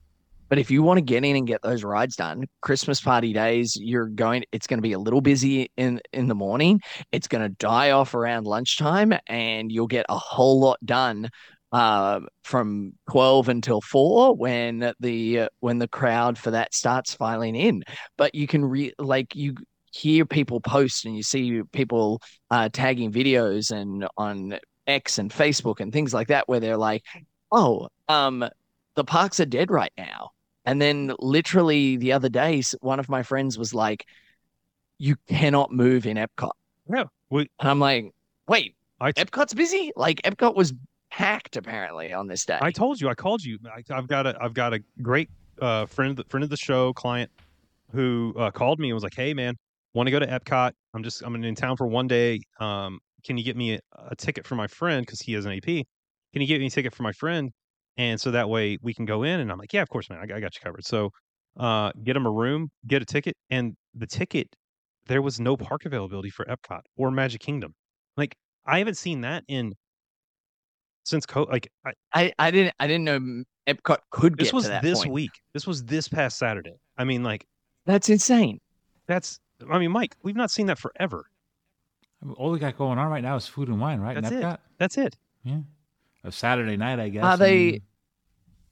[0.48, 3.76] But if you want to get in and get those rides done, Christmas party days,
[3.76, 4.44] you're going.
[4.50, 6.80] It's going to be a little busy in in the morning.
[7.12, 11.28] It's going to die off around lunchtime, and you'll get a whole lot done
[11.72, 17.54] uh, from 12 until 4 when the uh, when the crowd for that starts filing
[17.54, 17.84] in.
[18.16, 19.54] But you can re like you
[19.92, 25.80] hear people post and you see people uh, tagging videos and on X and Facebook
[25.80, 27.04] and things like that where they're like
[27.52, 28.48] oh um
[28.94, 30.30] the parks are dead right now.
[30.64, 34.06] And then literally the other day one of my friends was like
[34.98, 36.52] you cannot move in Epcot.
[36.92, 37.04] Yeah.
[37.30, 38.12] We, and I'm like
[38.48, 39.92] wait I, Epcot's busy?
[39.96, 40.74] Like Epcot was
[41.10, 42.58] hacked apparently on this day.
[42.60, 43.58] I told you, I called you.
[43.66, 45.28] I, I've got a, I've got a great
[45.60, 47.30] uh, friend, of the, friend of the show, client,
[47.92, 49.56] who uh, called me and was like, "Hey, man,
[49.94, 50.72] want to go to Epcot?
[50.94, 52.40] I'm just, I'm in town for one day.
[52.60, 55.52] Um, can you get me a, a ticket for my friend because he has an
[55.52, 55.64] AP?
[55.64, 55.86] Can
[56.32, 57.50] you get me a ticket for my friend?
[57.96, 60.20] And so that way we can go in." And I'm like, "Yeah, of course, man.
[60.20, 61.10] I, I got you covered." So,
[61.58, 64.48] uh, get him a room, get a ticket, and the ticket,
[65.08, 67.74] there was no park availability for Epcot or Magic Kingdom.
[68.16, 69.74] Like, I haven't seen that in
[71.10, 74.64] since co like I, I, I didn't I didn't know Epcot could get this was
[74.64, 75.12] to that this point.
[75.12, 75.30] week.
[75.52, 76.74] This was this past Saturday.
[76.96, 77.46] I mean, like
[77.86, 78.60] That's insane.
[79.06, 79.38] that's.
[79.70, 81.26] I mean, Mike, we've not seen that forever.
[82.22, 84.16] I mean, all we got going on right now is food and wine, right?
[84.16, 84.60] in That's it.
[84.78, 85.16] That's it.
[85.44, 85.60] Yeah.
[86.24, 87.24] A Saturday night, I guess.
[87.24, 87.82] Are they- and-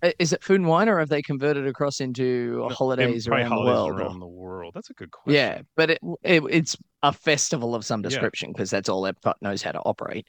[0.03, 3.43] uh, Is it food and wine, or have they converted across into No, holidays probably
[3.43, 3.91] around the holidays world?
[3.91, 4.73] or- Around the world.
[4.75, 5.35] That's a good question.
[5.35, 9.61] Yeah, but it, it it's a festival of some description because that's all Epcot knows
[9.63, 10.27] how to operate.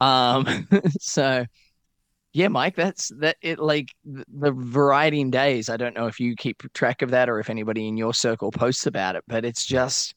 [0.00, 0.68] Um,
[1.00, 1.44] so
[2.32, 3.36] yeah, Mike, that's that.
[3.42, 5.68] It like the, variety in days.
[5.68, 8.52] I don't know if you keep track of that or if anybody in your circle
[8.52, 10.14] posts about it, but it's just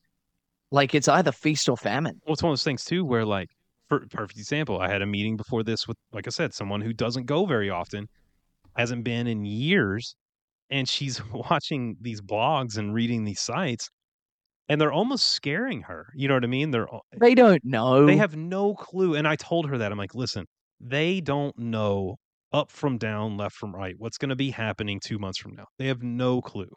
[0.72, 2.22] like it's either feast or famine.
[2.26, 3.50] Well, it's one of those things too, where like,
[3.90, 6.94] for perfect example, I had a meeting before this with, like I said, someone who
[6.94, 8.08] doesn't go very often,
[8.76, 10.16] hasn't been in years,
[10.70, 13.90] and she's watching these blogs and reading these sites,
[14.70, 16.08] and they're almost scaring her.
[16.16, 16.72] You know what I mean?
[16.72, 16.88] They're
[17.20, 18.06] they don't know.
[18.06, 19.16] they have no clue.
[19.16, 20.46] And I told her that I'm like, listen,
[20.80, 22.16] they don't know
[22.52, 25.66] up from down, left from right, what's going to be happening two months from now.
[25.80, 26.70] They have no clue.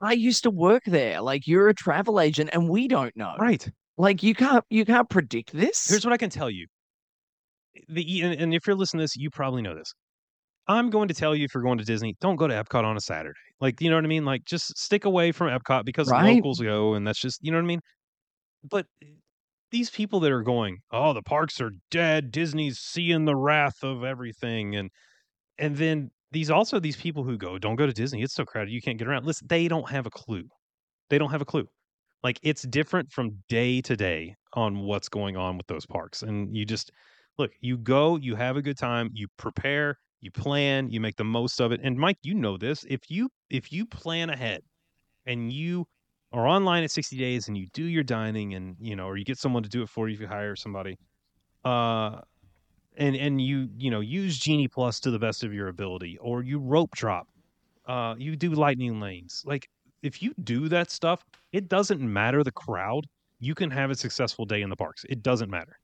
[0.00, 1.20] I used to work there.
[1.20, 3.34] Like you're a travel agent, and we don't know.
[3.38, 3.68] Right.
[3.98, 5.88] Like you can't you can't predict this.
[5.88, 6.66] Here's what I can tell you.
[7.88, 9.92] The and, and if you're listening to this, you probably know this.
[10.70, 12.96] I'm going to tell you if you're going to Disney, don't go to Epcot on
[12.96, 13.38] a Saturday.
[13.60, 14.24] Like, you know what I mean?
[14.24, 16.16] Like, just stick away from Epcot because Right.
[16.16, 17.80] locals go, and that's just, you know what I mean?
[18.64, 19.06] But eh,
[19.70, 22.30] these people that are going, oh, the parks are dead.
[22.32, 24.90] Disney's seeing the wrath of everything, and
[25.58, 28.22] and then these also these people who go, don't go to Disney.
[28.22, 29.26] It's so crowded, you can't get around.
[29.26, 30.48] Listen, they don't have a clue.
[31.10, 31.68] They don't have a clue.
[32.22, 36.56] Like it's different from day to day on what's going on with those parks, and
[36.56, 36.90] you just
[37.38, 37.52] look.
[37.60, 41.60] You go, you have a good time, you prepare, you plan, you make the most
[41.60, 41.80] of it.
[41.82, 42.84] And Mike, you know this.
[42.88, 44.62] If you if you plan ahead,
[45.26, 45.86] and you
[46.32, 49.24] are online at 60 days and you do your dining and you know or you
[49.24, 50.98] get someone to do it for you if you hire somebody
[51.64, 52.20] uh
[52.96, 56.42] and and you you know use genie plus to the best of your ability or
[56.42, 57.28] you rope drop
[57.86, 59.68] uh you do lightning lanes like
[60.02, 63.06] if you do that stuff it doesn't matter the crowd
[63.40, 65.79] you can have a successful day in the parks it doesn't matter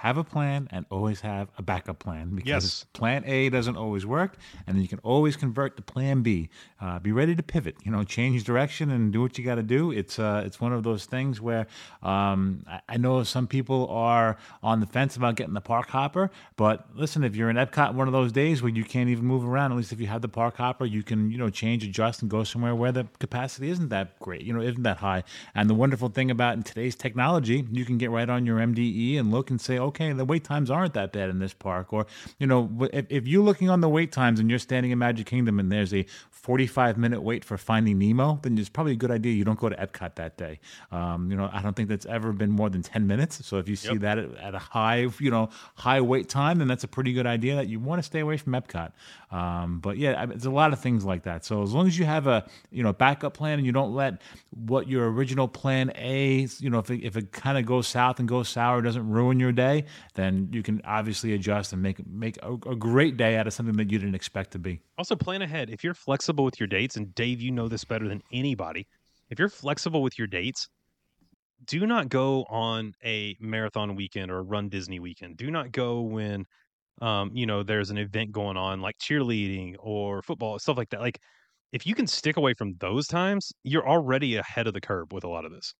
[0.00, 2.86] have a plan and always have a backup plan because Yes.
[2.94, 6.48] plan A doesn't always work, and then you can always convert to plan B.
[6.80, 9.62] Uh, be ready to pivot, you know, change direction and do what you got to
[9.62, 9.90] do.
[9.90, 11.66] It's uh, it's one of those things where
[12.02, 16.30] um, I, I know some people are on the fence about getting the park hopper,
[16.56, 19.44] but listen, if you're in Epcot one of those days where you can't even move
[19.44, 22.22] around, at least if you have the park hopper, you can you know change, adjust,
[22.22, 25.24] and go somewhere where the capacity isn't that great, you know, isn't that high.
[25.54, 29.18] And the wonderful thing about in today's technology, you can get right on your MDE
[29.18, 31.92] and look and say, okay, the wait times aren't that bad in this park.
[31.92, 32.06] Or,
[32.38, 35.26] you know, if, if you're looking on the wait times and you're standing in Magic
[35.26, 39.10] Kingdom and there's a 45 minute wait for Finding Nemo, then it's probably a good
[39.10, 40.58] idea you don't go to Epcot that day.
[40.90, 43.44] Um, you know, I don't think that's ever been more than 10 minutes.
[43.46, 43.98] So if you see Yep.
[44.00, 47.26] that at, at a high, you know, high wait time, then that's a pretty good
[47.26, 48.92] idea that you want to stay away from Epcot.
[49.30, 51.44] Um, but yeah, it's a lot of things like that.
[51.44, 54.20] So as long as you have a, you know, backup plan and you don't let
[54.50, 58.18] what your original plan A, you know, if it, if it kind of goes south
[58.18, 59.79] and goes sour, doesn't ruin your day,
[60.14, 63.76] then you can obviously adjust and make make a, a great day out of something
[63.76, 64.80] that you didn't expect to be.
[64.98, 65.70] Also, plan ahead.
[65.70, 68.86] If you're flexible with your dates, and Dave, you know this better than anybody,
[69.30, 70.68] if you're flexible with your dates,
[71.64, 75.36] do not go on a marathon weekend or a run Disney weekend.
[75.36, 76.46] Do not go when,
[77.00, 81.00] um, you know, there's an event going on like cheerleading or football, stuff like that.
[81.00, 81.18] Like,
[81.72, 85.24] if you can stick away from those times, you're already ahead of the curve with
[85.24, 85.74] a lot of this.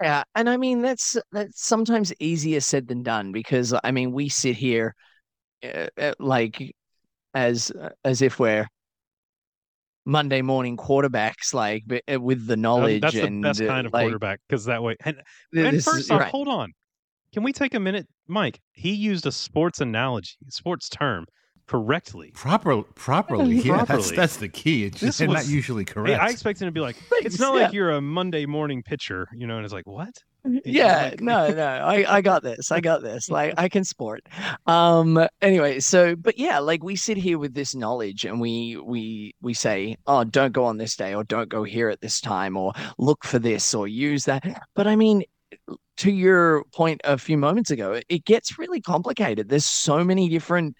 [0.00, 4.28] Yeah, and I mean that's that's sometimes easier said than done because I mean we
[4.30, 4.94] sit here
[5.64, 6.74] uh, uh, like
[7.34, 7.72] as
[8.04, 8.66] as if we're
[10.04, 13.66] Monday morning quarterbacks, like but, uh, with the Uh, knowledge That's the and best uh,
[13.66, 14.96] kind of like, quarterback because that way.
[15.04, 15.22] And,
[15.54, 16.30] and is- first off, right.
[16.30, 16.72] hold on.
[17.32, 18.60] Can we take a minute, Mike?
[18.72, 21.26] He used a sports analogy, sports term
[21.70, 22.32] correctly.
[22.34, 23.76] Proper, properly, yeah.
[23.76, 24.16] That's Properly.
[24.16, 24.84] that's the key.
[24.86, 26.20] It's This just they're not was- usually Hey, correct.
[26.22, 29.28] I expect him to be like, it's Thanks, not like you're a Monday morning pitcher,
[29.32, 30.12] you know, and it's like, what?
[30.64, 34.22] yeah like- no no i i got this i got this like i can sport
[34.66, 39.34] um anyway so but yeah like we sit here with this knowledge and we we
[39.42, 42.56] we say oh don't go on this day or don't go here at this time
[42.56, 44.42] or look for this or use that
[44.74, 45.22] but i mean
[45.98, 50.74] to your point a few moments ago it gets really complicated there's so many different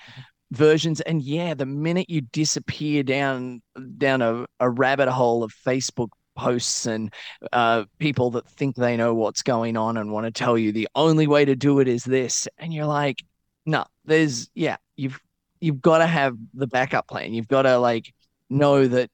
[0.52, 3.62] versions and yeah the minute you disappear down
[3.98, 6.08] down a, a rabbit hole of facebook
[6.40, 7.12] posts and
[7.52, 10.88] uh, people that think they know what's going on and want to tell you the
[10.94, 13.22] only way to do it is this, and you're like,
[13.66, 15.20] no, there's yeah, you've
[15.60, 17.34] you've got to have the backup plan.
[17.34, 18.12] You've got to like
[18.48, 19.10] know that,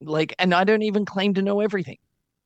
[0.00, 1.98] like, and I don't even claim to know everything.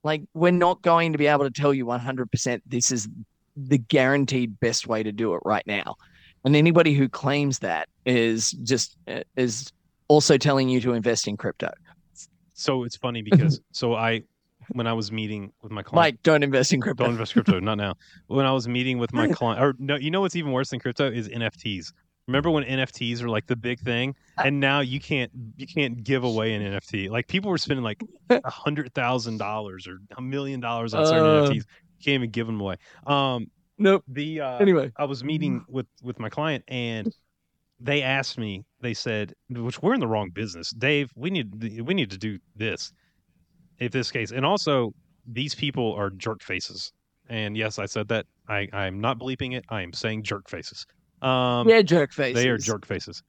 [0.04, 3.08] Like, we're not going to be able to tell you 100% this is
[3.56, 5.96] the guaranteed best way to do it right now.
[6.44, 8.96] And anybody who claims that is just
[9.36, 9.72] is
[10.08, 11.70] also telling you to invest in crypto.
[12.54, 14.22] So it's funny because so I,
[14.72, 17.04] when I was meeting with my client, Mike, don't invest in crypto.
[17.04, 17.94] don't invest crypto, not now.
[18.28, 20.80] When I was meeting with my client, or no, you know what's even worse than
[20.80, 21.92] crypto is NFTs.
[22.28, 26.22] Remember when NFTs were like the big thing, and now you can't you can't give
[26.22, 27.10] away an NFT.
[27.10, 31.26] Like people were spending like a hundred thousand dollars or a million dollars on certain
[31.26, 31.48] Uh.
[31.48, 31.54] NFTs.
[31.56, 32.76] You can't even give them away.
[33.06, 34.04] Um, Nope.
[34.06, 37.12] the uh, Anyway, I was meeting with with my client and
[37.80, 38.64] they asked me.
[38.82, 41.10] They said, "Which we're in the wrong business, Dave.
[41.16, 42.92] We need we need to do this,
[43.78, 44.92] if this case, and also
[45.26, 46.92] these people are jerk faces."
[47.28, 48.26] And yes, I said that.
[48.48, 49.64] I I'm not bleeping it.
[49.70, 50.84] I am saying jerk faces.
[51.22, 52.42] Um, yeah, jerk faces.
[52.42, 53.22] they are jerk faces.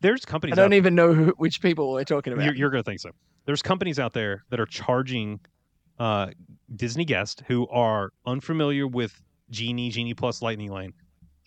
[0.00, 0.58] There's companies.
[0.58, 2.44] I don't even know who, which people we're talking about.
[2.44, 3.10] you're, you're gonna think so.
[3.46, 5.40] There's companies out there that are charging
[5.98, 6.28] uh,
[6.76, 10.92] Disney guests who are unfamiliar with Genie, Genie Plus, Lightning Lane,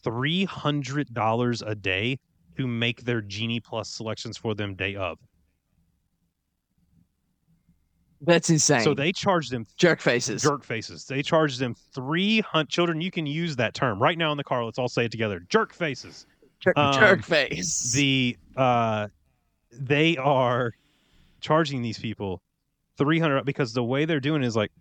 [0.03, 2.19] three hundred dollars a day
[2.57, 5.17] to make their Genie Plus selections for them day of.
[8.25, 8.81] That's insane.
[8.81, 10.41] So they charge them jerk faces.
[10.41, 11.05] jerk faces.
[11.05, 12.69] They charge them three hundred.
[12.69, 14.63] Children, you can use that term right now in the car.
[14.63, 15.41] Let's all say it together.
[15.49, 16.25] Jerk faces.
[16.59, 17.91] Jerk, um, jerk face.
[17.91, 19.07] the uh
[19.73, 20.71] they are
[21.41, 22.41] charging these people
[22.97, 24.71] 300 because the way they're doing it is like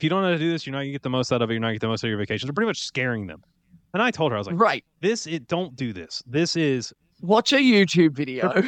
[0.00, 1.42] if you don't know how to do this you're not gonna get the most out
[1.42, 2.80] of it you're not gonna get the most out of your vacation they're pretty much
[2.80, 3.44] scaring them
[3.92, 4.82] and i told her i was like right.
[5.02, 8.62] this it don't do this this is Watch a YouTube video.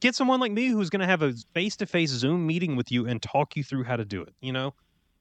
[0.00, 3.54] get someone like me who's gonna have a face-to-face zoom meeting with you and talk
[3.54, 4.72] you through how to do it you know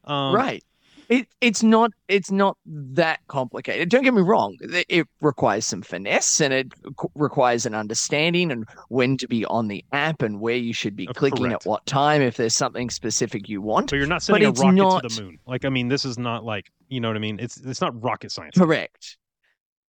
[0.06, 0.64] um right.
[1.10, 3.90] It it's not it's not that complicated.
[3.90, 4.58] Don't get me wrong.
[4.90, 6.68] It, requires some finesse and it
[7.16, 11.08] requires an understanding and when to be on the app and where you should be
[11.08, 11.66] Uh, clicking correct.
[11.66, 13.90] at what time if there's something specific you want.
[13.90, 16.04] but you're not sending a it's rocket not- to the moon like i mean this
[16.06, 19.18] is not like you know what i mean it's it's not rocket science Correct.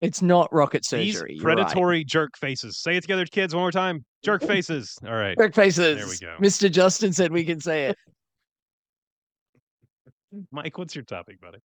[0.01, 1.39] It's not rocket these surgery.
[1.43, 1.57] right.
[1.57, 5.55] predatory jerk faces say it together kids one more time jerk faces all right Jerk
[5.55, 5.97] faces.
[5.99, 6.37] There we go.
[6.41, 6.71] Mr.
[6.71, 7.97] Justin said we can say it.
[10.51, 11.59] Mike, what's your topic, buddy?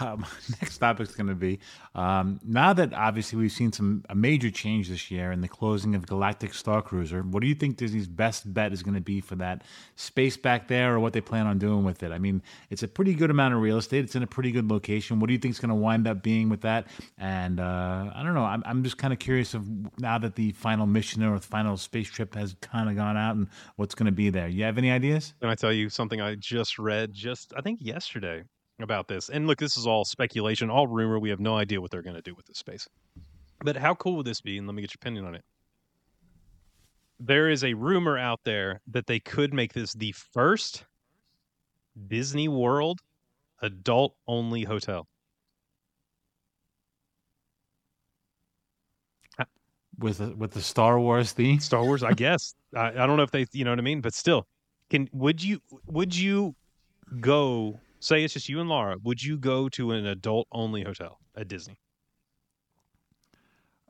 [0.00, 0.26] Um,
[0.60, 1.58] next topic is going to be
[1.94, 5.94] um, now that obviously we've seen some a major change this year in the closing
[5.94, 7.22] of Galactic Star Cruiser.
[7.22, 9.62] What do you think Disney's best bet is going to be for that
[9.94, 12.12] space back there, or what they plan on doing with it?
[12.12, 14.04] I mean, it's a pretty good amount of real estate.
[14.04, 15.20] It's in a pretty good location.
[15.20, 16.86] What do you think is going to wind up being with that?
[17.16, 18.44] And uh, I don't know.
[18.44, 19.66] I'm I'm just kind of curious of
[19.98, 23.36] now that the final mission or the final space trip has kind of gone out
[23.36, 24.48] and what's going to be there.
[24.48, 25.32] You have any ideas?
[25.40, 28.44] Can I tell you something I just read just I think yesterday
[28.80, 29.28] about this?
[29.28, 31.18] And look, this is all speculation, all rumor.
[31.18, 32.88] We have no idea what they're going to do with this space.
[33.60, 34.58] But how cool would this be?
[34.58, 35.44] And let me get your opinion on it.
[37.18, 40.84] There is a rumor out there that they could make this the first
[42.08, 43.00] Disney World
[43.62, 45.06] adult only hotel.
[49.98, 52.54] With a, with the Star Wars theme, Star Wars, I guess.
[52.74, 54.46] I, I don't know if they, you know what I mean, but still,
[54.90, 56.54] can would you would you
[57.18, 57.80] go?
[58.00, 58.96] Say it's just you and Laura.
[59.02, 61.78] Would you go to an adult only hotel at Disney?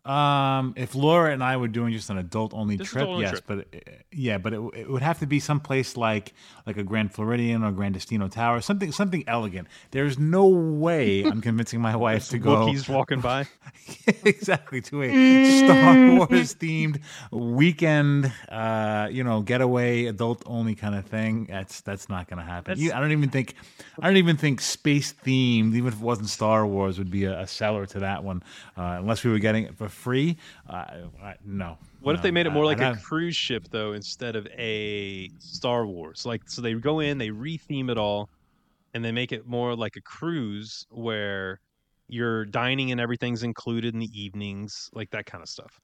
[0.07, 3.40] Um, if Laura and I were doing just an adult only Just trip, adult-only yes,
[3.45, 6.33] but uh, yeah, but it, it would have to be someplace like
[6.64, 9.66] like a Grand Floridian or Grand Destino Tower, something something elegant.
[9.90, 13.47] There's no way I'm convincing my wife to go Wookiees walking by.
[14.25, 21.05] exactly to a Star Wars themed weekend, uh, you know, getaway, adult only kind of
[21.07, 21.47] thing.
[21.51, 22.79] That's that's not going to happen.
[22.79, 23.55] You- I don't even think,
[24.01, 27.40] I don't even think space themed, even if it wasn't Star Wars, would be a,
[27.40, 28.42] a seller to that one,
[28.77, 30.37] uh, unless we were getting it for free.
[30.69, 31.79] Uh, I, no.
[32.01, 35.87] What if they made it more like a cruise ship though, instead of a Star
[35.87, 36.25] Wars?
[36.25, 38.29] Like, so they go in, they retheme it all,
[38.95, 41.61] and they make it more like a cruise where
[42.09, 45.81] your dining and everything's included in the evenings, like that kind of stuff.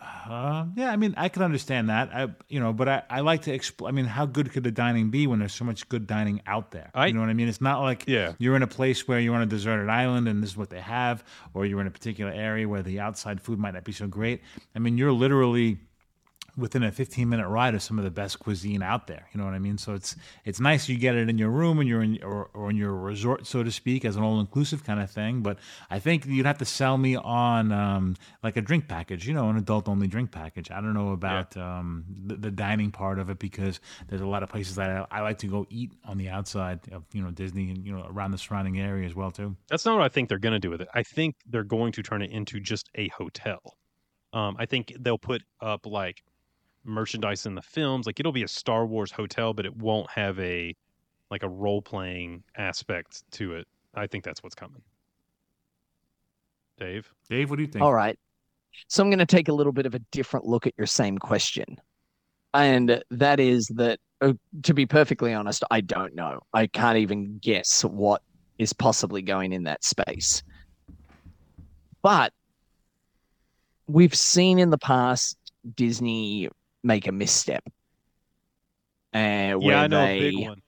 [0.00, 2.10] Uh, yeah, I mean, I can understand that.
[2.14, 3.88] I, you know, but I, I like to explain.
[3.88, 6.70] I mean, how good could the dining be when there's so much good dining out
[6.70, 6.90] there?
[6.94, 7.48] I- you know what I mean?
[7.48, 8.32] It's not like Yeah.
[8.38, 10.80] you're in a place where you're on a deserted island and this is what they
[10.80, 14.06] have, or you're in a particular area where the outside food might not be so
[14.06, 14.42] great.
[14.74, 15.78] I mean, you're literally
[16.56, 19.28] within a 15 minute ride of some of the best cuisine out there.
[19.32, 19.78] You know what I mean?
[19.78, 22.70] So it's it's nice you get it in your room and you're in or, or
[22.70, 25.42] in your resort, so to speak, as an all inclusive kind of thing.
[25.42, 25.58] But
[25.90, 29.48] I think you'd have to sell me on um, like a drink package, you know,
[29.48, 30.70] an adult only drink package.
[30.70, 34.42] I don't know about um, the, the dining part of it because there's a lot
[34.42, 37.30] of places that I, I like to go eat on the outside of you know
[37.30, 39.56] Disney and you know around the surrounding area as well too.
[39.68, 40.88] That's not what I think they're going to do with it.
[40.94, 43.60] I think they're going to turn it into just a hotel.
[44.32, 46.22] Um, I think they'll put up like
[46.84, 48.06] merchandise in the films.
[48.06, 50.74] Like it'll be a Star Wars hotel, but it won't have a
[51.30, 53.66] like a role playing aspect to it.
[53.94, 54.82] I think that's what's coming.
[56.78, 57.84] Dave, Dave, what do you think?
[57.84, 58.18] All right.
[58.88, 61.18] So I'm going to take a little bit of a different look at your same
[61.18, 61.80] question.
[62.52, 66.40] And that is that, uh, to be perfectly honest, I don't know.
[66.52, 68.22] I can't even guess what
[68.58, 70.42] is possibly going in that space.
[72.02, 72.32] But
[73.86, 75.36] we've seen in the past
[75.74, 76.48] Disney
[76.84, 77.64] make a misstep.
[79.12, 80.62] Uh, where yeah, I know they, a big one.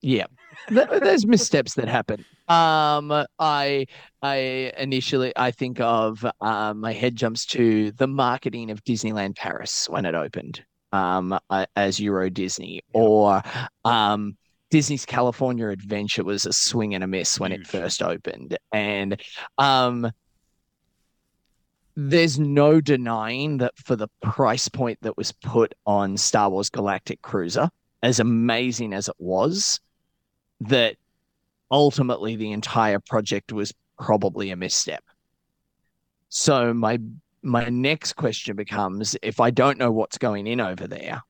[0.00, 0.26] yeah,
[0.68, 2.24] there's missteps that happen.
[2.46, 3.86] Um, I,
[4.22, 9.88] I initially I think of um, my head jumps to the marketing of Disneyland Paris
[9.88, 13.42] when it opened, um, uh, as Euro Disney, or
[13.84, 14.36] um,
[14.70, 19.20] Disney's California Adventure was a swing and a miss when it first opened, and
[19.58, 20.10] um.
[22.00, 27.22] There's no denying that for the price point that was put on Star Wars Galactic
[27.22, 27.70] Cruiser,
[28.04, 29.80] as amazing as it was,
[30.60, 30.94] that
[31.72, 35.02] ultimately the entire project was probably a misstep.
[36.28, 37.00] So my
[37.42, 41.20] my next question becomes if I don't know what's going in over there,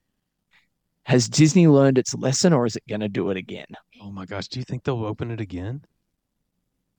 [1.05, 3.69] has Disney learned its lesson or is it going to do it again?
[4.03, 5.81] Oh my gosh, do you think they'll open it again?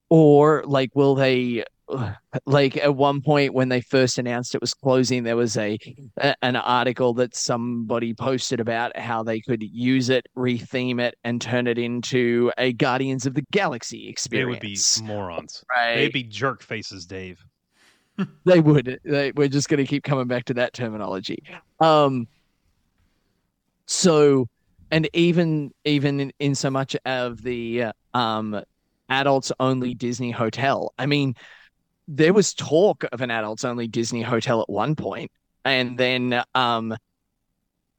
[0.09, 1.65] Or like will they
[2.45, 5.77] like at one point when they first announced it was closing there was a,
[6.17, 11.41] a an article that somebody posted about how they could use it retheme it and
[11.41, 15.63] turn it into a Guardians of the Galaxy experience They would be morons.
[15.71, 17.43] right They'd be jerk faces, Dave.
[18.45, 21.43] they would they, we're just going to keep coming back to that terminology
[21.79, 22.27] um
[23.85, 24.47] so
[24.91, 28.61] and even even in, in so much of the uh, um
[29.09, 31.33] adults only disney hotel i mean
[32.11, 35.31] there was talk of an adults only disney hotel at one point
[35.63, 36.95] and then um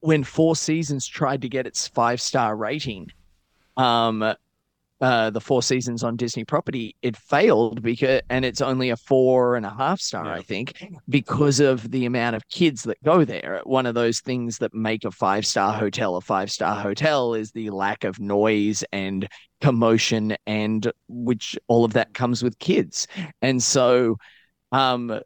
[0.01, 3.07] when four seasons tried to get its five star rating
[3.77, 4.35] um
[5.01, 9.55] uh, the Four Seasons on Disney property, it failed because, and it's only a four
[9.55, 10.33] and a half star, Yeah.
[10.33, 10.73] I think,
[11.09, 13.61] because of the amount of kids that go there.
[13.63, 17.51] One of those things that make a five star hotel a five star hotel is
[17.51, 19.27] the lack of noise and
[19.59, 23.07] commotion, and which all of that comes with kids.
[23.41, 24.17] And so,
[24.71, 25.19] um,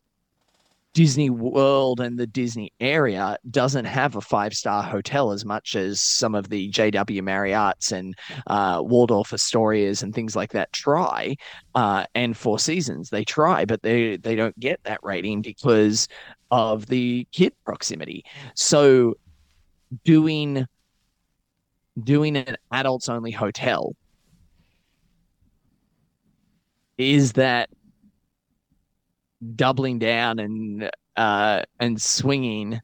[0.95, 5.99] Disney World and the Disney area doesn't have a five star hotel as much as
[5.99, 8.15] some of the JW Marriott's and
[8.47, 11.36] uh, Waldorf Astorias and things like that try,
[11.75, 16.08] uh, and Four Seasons they try, but they they don't get that rating because
[16.49, 18.23] of the kid proximity.
[18.55, 19.15] So
[20.05, 20.65] doing
[22.01, 23.97] doing an adults only hotel
[26.97, 27.69] is that
[29.55, 32.79] doubling down and uh and swinging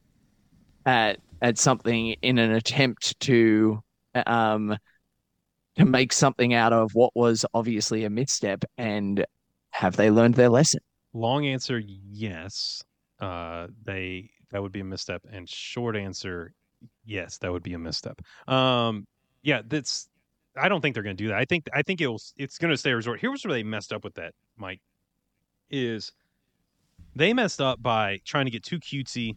[0.86, 3.82] at at something in an attempt to
[4.26, 4.76] um
[5.76, 9.24] to make something out of what was obviously a misstep and
[9.70, 10.80] have they learned their lesson
[11.14, 12.82] Long answer, yes.
[13.20, 16.54] Uh, they that would be a misstep, and short answer,
[17.04, 18.20] yes, that would be a misstep.
[18.48, 19.06] Um,
[19.42, 20.08] yeah, that's.
[20.56, 21.38] I don't think they're going to do that.
[21.38, 23.20] I think I think it'll it's going to stay a resort.
[23.20, 24.80] Here's where they messed up with that, Mike.
[25.70, 26.12] Is
[27.14, 29.34] they messed up by trying to get too cutesy,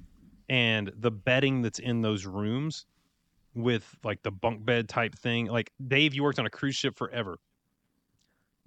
[0.50, 2.86] and the bedding that's in those rooms,
[3.56, 5.48] with like the bunk bed type thing.
[5.48, 7.38] Like Dave, you worked on a cruise ship forever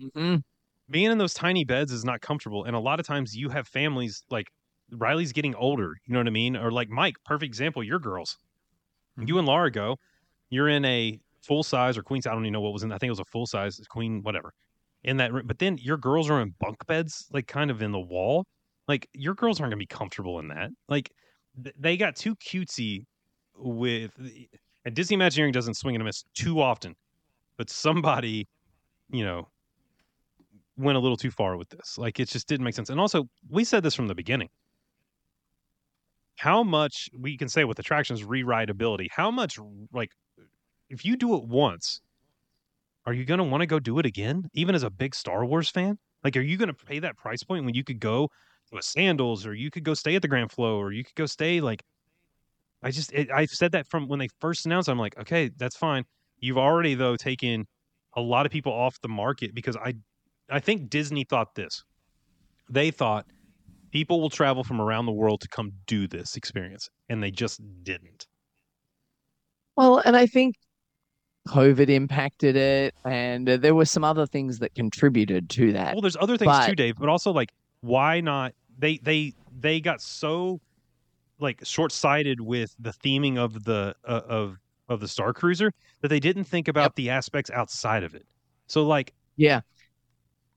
[0.01, 0.43] Mhm.
[0.91, 3.69] being in those tiny beds is not comfortable and a lot of times you have
[3.69, 4.47] families like
[4.93, 8.39] riley's getting older you know what i mean or like mike perfect example your girls
[9.19, 9.97] you and laura go
[10.51, 12.93] you're in a full size or queen size i don't even know what was in
[12.93, 14.53] i think it was a full size queen whatever
[15.05, 15.47] in that room.
[15.47, 18.47] But then your girls are in bunk beds, like kind of in the wall.
[18.89, 20.71] Like your girls aren't gonna be comfortable in that.
[20.89, 21.13] Like
[21.63, 23.05] th- they got too cutesy
[23.57, 24.47] with eh,
[24.85, 26.97] and Disney Imagineering doesn't swing and a miss too often,
[27.59, 28.49] but somebody,
[29.11, 29.49] you know,
[30.77, 31.99] went a little too far with this.
[31.99, 32.91] Like it just didn't make sense.
[32.91, 34.49] And also, we said this from the beginning.
[36.37, 39.59] How much we can say with attractions rerideability, how much
[39.93, 40.13] like
[40.91, 42.01] if you do it once,
[43.07, 45.45] are you going to want to go do it again even as a big Star
[45.45, 45.99] Wars fan?
[46.23, 48.29] Like are you going to pay that price point when you could go
[48.77, 51.27] a Sandals or you could go stay at the Grand Flo or you could go
[51.27, 51.83] stay like
[52.83, 54.89] I just it, I said that from when they first announced.
[54.89, 56.05] I'm like, okay, that's fine.
[56.39, 57.67] You've already though taken
[58.15, 59.95] a lot of people off the market because I
[60.51, 61.85] I think Disney thought this.
[62.71, 63.27] They thought
[63.91, 67.61] people will travel from around the world to come do this experience, and they just
[67.83, 68.27] didn't.
[69.77, 70.57] Well, and I think
[71.49, 75.95] COVID impacted it, and uh, there were some other things that contributed to that.
[75.95, 77.51] Well, there's other things But- too, Dave, but also like
[77.81, 78.55] why not?
[78.79, 80.61] They they they got so
[81.41, 84.59] like short sighted with the theming of the uh, of
[84.89, 85.73] of the Star Cruiser
[86.03, 86.95] that they didn't think about Yep.
[86.97, 88.27] the aspects outside of it.
[88.69, 89.63] So like Yeah.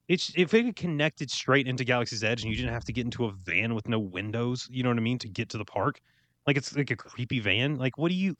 [0.07, 3.25] it's if it connected straight into Galaxy's Edge and you didn't have to get into
[3.25, 6.01] a van with no windows, you know what I mean, to get to the park.
[6.47, 7.77] Like it's like a creepy van.
[7.77, 8.35] Like what do you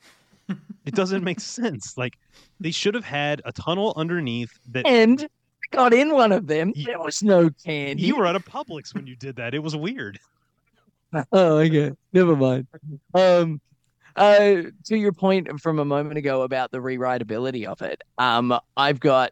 [0.86, 1.98] it doesn't make sense.
[1.98, 2.18] Like
[2.60, 5.28] they should have had a tunnel underneath that And
[5.72, 6.72] got in one of them.
[6.76, 8.04] Ye- There was no candy.
[8.04, 9.54] you were at a Publix when you did that.
[9.54, 10.20] It was weird.
[11.34, 11.92] Oh, okay.
[12.14, 12.68] Never mind.
[13.14, 13.60] Um,
[14.16, 19.02] uh, to your point from a moment ago about the rerideability of it, um, I've
[19.02, 19.32] got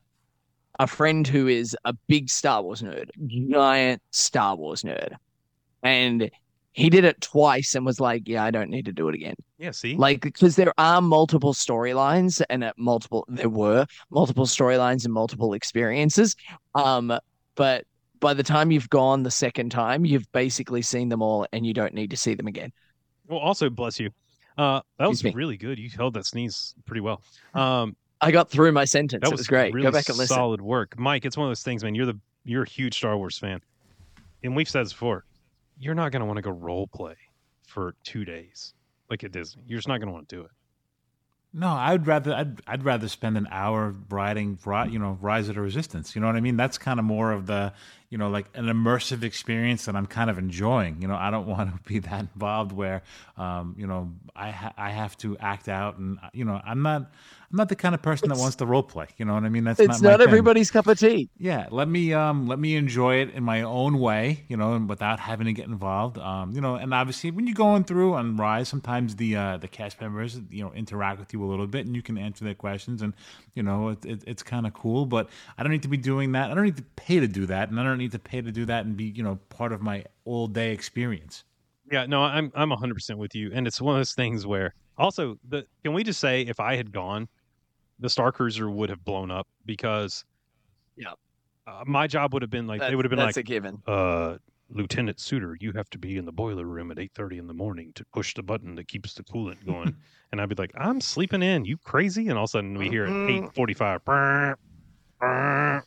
[0.78, 3.10] a friend who is a big Star Wars nerd,
[3.50, 5.14] giant Star Wars nerd,
[5.82, 6.30] and
[6.72, 9.36] he did it twice and was like, "Yeah, I don't need to do it again."
[9.58, 9.96] Yeah, see?
[9.96, 15.54] Like, because there are multiple storylines and at multiple, there were multiple storylines and multiple
[15.54, 16.36] experiences.
[16.76, 17.18] Um,
[17.56, 17.86] but
[18.20, 21.74] by the time you've gone the second time, you've basically seen them all and you
[21.74, 22.72] don't need to see them again.
[23.28, 24.12] Well, also bless you.
[24.58, 25.32] Uh that was me.
[25.34, 25.80] really good.
[25.80, 27.22] You held that sneeze pretty well.
[27.54, 29.22] Um I got through my sentence.
[29.22, 29.74] that it was great.
[29.74, 30.36] Really Go back and listen.
[30.36, 31.24] Solid work, Mike.
[31.24, 31.96] It's one of those things, man.
[31.96, 33.62] You're the you're a huge Star Wars fan,
[34.44, 35.24] and we've said this before.
[35.80, 37.16] You're not going to want to go role play
[37.68, 38.74] for two days
[39.10, 39.64] like at Disney.
[39.68, 40.52] You're just not going to want to do it.
[41.52, 45.56] No, I'd rather I'd I'd rather spend an hour riding, ri- you know, Rise of
[45.56, 46.14] the Resistance.
[46.14, 46.58] You know what I mean?
[46.58, 47.74] That's kind of more of the,
[48.12, 51.02] you know, like an immersive experience that I'm kind of enjoying.
[51.02, 53.02] You know, I don't want to be that involved where,
[53.36, 57.10] um, you know, I ha- I have to act out, and you know, I'm not
[57.52, 59.08] I'm not the kind of person that wants to role play.
[59.18, 59.64] You know what I mean?
[59.64, 60.28] That's It's not, my not thing.
[60.30, 61.30] everybody's cup of tea.
[61.40, 64.88] Yeah, let me um let me enjoy it in my own way, you know, and
[64.88, 66.20] without having to get involved.
[66.20, 69.68] Um, you know, and obviously when you're going through on Rise, sometimes the uh the
[69.68, 72.54] cast members, you know, interact with you a little bit and you can answer their
[72.54, 73.14] questions and
[73.56, 76.34] you know, it, it, it's kind of cool, but I don't need to be doing
[76.34, 76.52] that.
[76.52, 78.52] I don't need to pay to do that, and I don't need to pay to
[78.52, 81.44] do that and be, you know, part of my all day experience.
[81.92, 84.76] Yeah, no, I'm I'm 100 percent with you, and it's one of those things where
[84.98, 87.28] also the can we just say if I had gone,
[88.00, 90.24] the Star Cruiser would have blown up because,
[90.96, 91.14] Yeah.
[91.68, 93.82] uh, my job would have been like That- they would have been like, a given.
[93.88, 94.38] uh,
[94.72, 97.92] Lieutenant Suter, you have to be in the boiler room at 8:30 in the morning
[97.94, 99.96] to push the button that keeps the coolant going,
[100.32, 102.88] and I'd be like, I'm sleeping in, you crazy, and all of a sudden we
[102.90, 103.50] hear at Mhm.
[103.56, 104.56] 8:45, "Brr,
[105.20, 105.84] brr,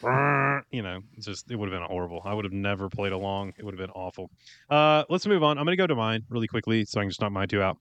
[0.00, 2.22] brr," you know, just it would have been horrible.
[2.24, 3.54] I would have never played along.
[3.56, 4.30] It would have been awful.
[4.68, 5.56] Uh, let's move on.
[5.56, 7.62] I'm going to go to mine really quickly so I can just knock my two
[7.62, 7.78] out.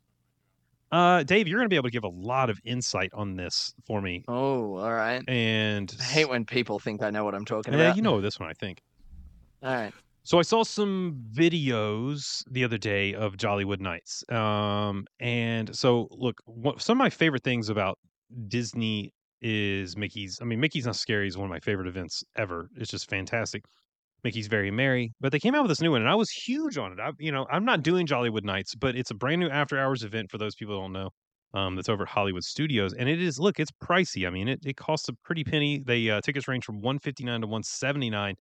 [0.93, 3.73] Uh, Dave, you're going to be able to give a lot of insight on this
[3.87, 4.23] for me.
[4.27, 5.23] Oh, all right.
[5.27, 7.87] And I hate when people think I know what I'm talking yeah, about.
[7.87, 8.83] Yeah, you know this one, I think.
[9.63, 9.91] All right.
[10.21, 14.23] So I saw some videos the other day of Jollywood Nights.
[14.29, 17.97] Um, and so look, what, some of my favorite things about
[18.47, 20.37] Disney is Mickey's.
[20.43, 22.69] I mean, Mickey's Not Scary is one of my favorite events ever.
[22.77, 23.65] It's just fantastic.
[24.23, 26.77] Mickey's Very Merry, but they came out with this new one, and I was huge
[26.77, 26.99] on it.
[26.99, 30.03] I, you know, I'm not doing Jollywood Nights, but it's a brand new after hours
[30.03, 31.09] event for those people who don't know.
[31.55, 34.25] Um, that's over at Hollywood Studios, and it is look, it's pricey.
[34.25, 35.83] I mean, it, it costs a pretty penny.
[35.85, 38.35] They uh, tickets range from 159 to 179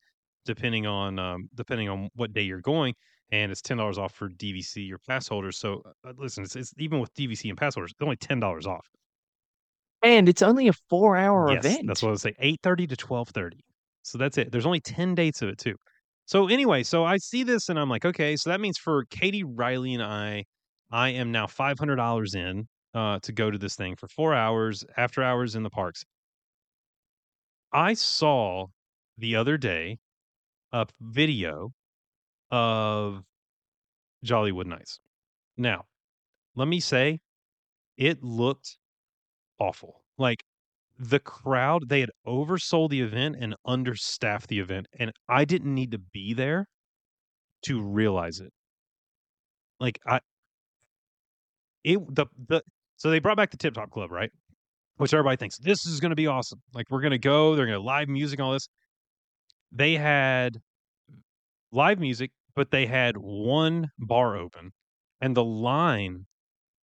[0.44, 2.94] depending on um, depending on what day you're going,
[3.30, 5.58] and it's ten dollars off for DVC or pass holders.
[5.58, 8.66] So uh, listen, it's, it's even with DVC and pass holders, it's only ten dollars
[8.66, 8.86] off.
[10.02, 11.86] And it's only a four hour yes, event.
[11.86, 12.34] that's what I would say.
[12.38, 13.64] Eight thirty to twelve thirty.
[14.02, 14.52] So that's it.
[14.52, 15.76] There's only ten dates of it too.
[16.26, 19.44] So anyway, so I see this and I'm like, okay, so that means for Katie
[19.44, 20.44] Riley and I,
[20.90, 24.34] I am now five hundred dollars in uh, to go to this thing for four
[24.34, 26.04] hours after hours in the parks.
[27.72, 28.66] I saw
[29.18, 29.98] the other day
[30.72, 31.72] a video
[32.50, 33.22] of
[34.24, 35.00] Jollywood Nights.
[35.56, 35.84] Now,
[36.54, 37.20] let me say,
[37.96, 38.78] it looked
[39.58, 40.02] awful.
[40.18, 40.42] Like
[40.98, 45.90] the crowd they had oversold the event and understaffed the event and i didn't need
[45.90, 46.66] to be there
[47.62, 48.52] to realize it.
[49.80, 50.20] Like i
[51.84, 52.62] it the the
[52.96, 54.30] so they brought back the tip top club right?
[54.96, 56.60] Which everybody thinks this is going to be awesome.
[56.74, 58.68] Like we're going to go they're going to live music all this.
[59.72, 60.58] They had
[61.72, 64.72] live music but they had one bar open
[65.20, 66.26] and the line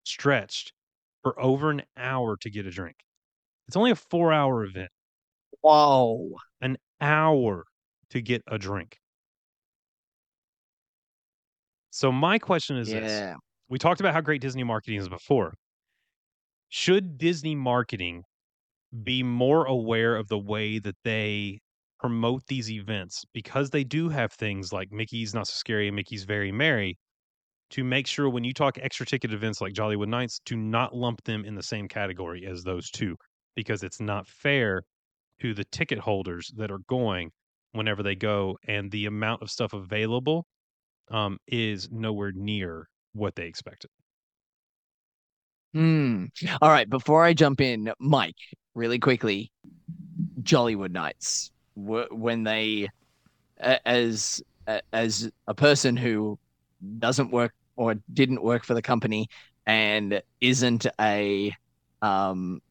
[0.03, 0.73] stretched
[1.21, 2.95] for over an hour to get a drink
[3.69, 4.89] it's only a four hour event
[5.61, 6.31] Whoa.
[6.59, 7.65] an hour
[8.09, 8.97] to get a drink.
[11.91, 13.35] So my question is this.
[13.69, 15.53] We talked about how great Disney marketing is before.
[16.69, 18.23] Should Disney marketing
[19.03, 21.59] be more aware of the way that they
[21.99, 26.23] promote these events because they do have things like Mickey's Not So Scary and Mickey's
[26.23, 26.97] Very Merry
[27.69, 31.23] to make sure when you talk extra ticket events like Jollywood Nights to not lump
[31.25, 33.15] them in the same category as those two
[33.55, 34.83] because it's not fair
[35.41, 37.31] to the ticket holders that are going
[37.71, 40.45] whenever they go and the amount of stuff available
[41.11, 43.89] um, is nowhere near what they expected.
[45.73, 46.25] Hmm.
[46.61, 46.89] All right.
[46.89, 48.35] Before I jump in, Mike,
[48.73, 49.51] really quickly,
[50.41, 52.89] Jollywood Nights, when they,
[53.57, 54.41] as
[54.93, 56.37] as a person who
[56.99, 59.27] doesn't work or didn't work for the company
[59.65, 61.51] and isn't a
[62.01, 62.61] um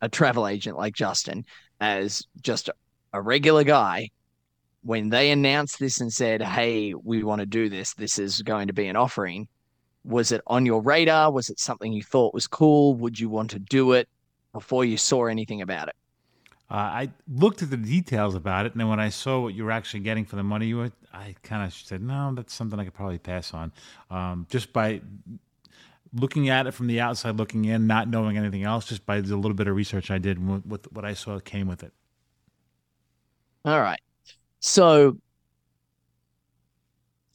[0.00, 1.44] a travel agent like Justin,
[1.80, 2.70] as just
[3.12, 4.10] a regular guy,
[4.82, 7.94] when they announced this and said, "Hey, we want to do this.
[7.94, 9.48] This is going to be an offering."
[10.06, 11.30] was it on your radar?
[11.32, 12.94] Was it something you thought was cool?
[12.94, 14.08] Would you want to do it
[14.52, 15.96] before you saw anything about it?
[16.70, 19.64] Uh, I looked at the details about it, and then when I saw what you
[19.64, 22.78] were actually getting for the money you were, I kind of said, no, that's something
[22.78, 23.72] I could probably pass on.
[24.10, 25.00] Um, just by
[26.12, 29.36] looking at it from the outside, looking in, not knowing anything else, just by the
[29.36, 31.92] little bit of research I did with, with what I saw came with it.
[33.64, 34.00] All right.
[34.60, 35.18] So,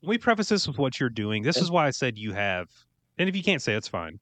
[0.02, 1.44] We preface this with what you're doing.
[1.44, 2.68] This is why I said you have,
[3.18, 4.20] and if you can't say, it's fine.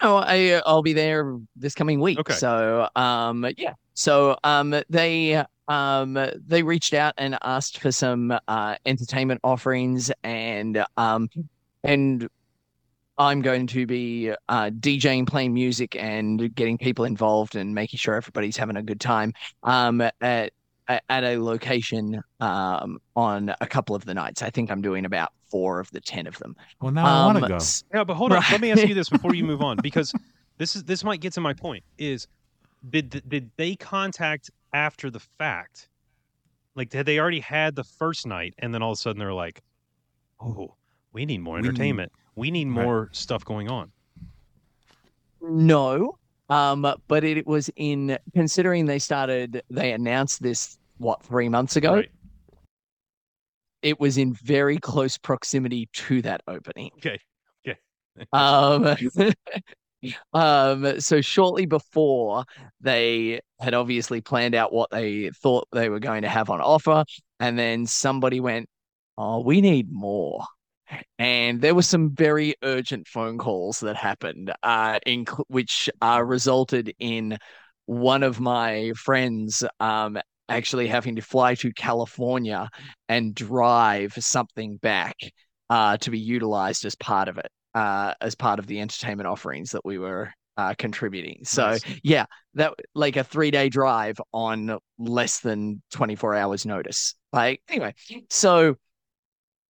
[0.00, 2.18] oh, I I'll be there this coming week.
[2.18, 2.34] Okay.
[2.34, 3.74] So, um, yeah.
[3.94, 10.84] So, um, they um they reached out and asked for some uh entertainment offerings and
[10.96, 11.28] um
[11.84, 12.28] and
[13.18, 18.14] I'm going to be uh DJing, playing music, and getting people involved and making sure
[18.14, 19.32] everybody's having a good time.
[19.62, 20.52] Um, at
[20.88, 24.42] at at a location um on a couple of the nights.
[24.42, 26.56] I think I'm doing about four of the ten of them.
[26.80, 27.58] Well, now I want to Um, go.
[27.94, 28.42] Yeah, but hold on.
[28.50, 30.12] Let me ask you this before you move on, because
[30.58, 31.84] this is this might get to my point.
[31.98, 32.26] Is
[32.88, 35.88] did did they contact after the fact?
[36.74, 39.34] Like, had they already had the first night, and then all of a sudden they're
[39.34, 39.62] like,
[40.40, 40.74] "Oh,
[41.12, 42.12] we need more We need- entertainment.
[42.34, 42.84] We need Right.
[42.84, 43.92] more stuff going on."
[45.40, 51.76] No, um, but it was in considering they started, they announced this what three months
[51.76, 51.94] ago.
[51.94, 52.10] Right.
[53.82, 56.90] It was in very close proximity to that opening.
[56.98, 57.18] Okay.
[57.66, 57.78] Okay.
[58.32, 58.94] Um,
[60.32, 62.44] um, so shortly before
[62.80, 67.04] they had obviously planned out what they thought they were going to have on offer,
[67.40, 68.68] and then somebody went,
[69.18, 70.44] "Oh, we need more."
[71.18, 76.94] And there were some very urgent phone calls that happened, uh, in which uh, resulted
[76.98, 77.38] in
[77.86, 80.18] one of my friends um,
[80.48, 82.68] actually having to fly to California
[83.08, 85.16] and drive something back
[85.70, 89.70] uh, to be utilized as part of it, uh, as part of the entertainment offerings
[89.70, 91.40] that we were uh, contributing.
[91.44, 91.84] So Nice.
[92.02, 97.14] yeah, that like a three day drive on less than 24 hours notice.
[97.32, 97.94] Like anyway,
[98.28, 98.76] so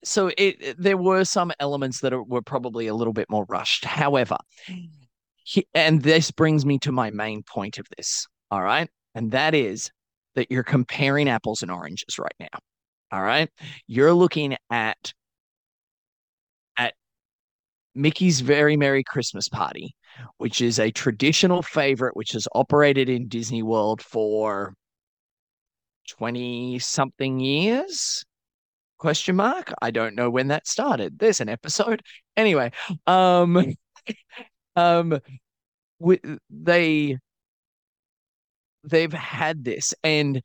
[0.04, 3.84] so it there were some elements that were probably a little bit more rushed.
[3.84, 4.36] However,
[4.68, 4.88] mm.
[5.44, 8.26] he, and this brings me to my main point of this.
[8.50, 9.90] All right, and that is
[10.34, 12.58] that you're comparing apples and oranges right now.
[13.12, 13.48] All right,
[13.86, 15.12] you're looking at
[16.76, 16.94] at
[17.94, 19.94] Mickey's Very Merry Christmas Party,
[20.38, 24.74] which is a traditional favorite which has operated in Disney World for
[26.08, 28.24] 20 something years
[29.02, 29.72] question mark.
[29.82, 31.18] I don't know when that started.
[31.18, 32.02] There's an episode.
[32.36, 32.70] Anyway
[33.06, 33.74] um
[34.76, 35.18] um
[36.00, 37.18] wi- they
[38.84, 40.42] they've had this and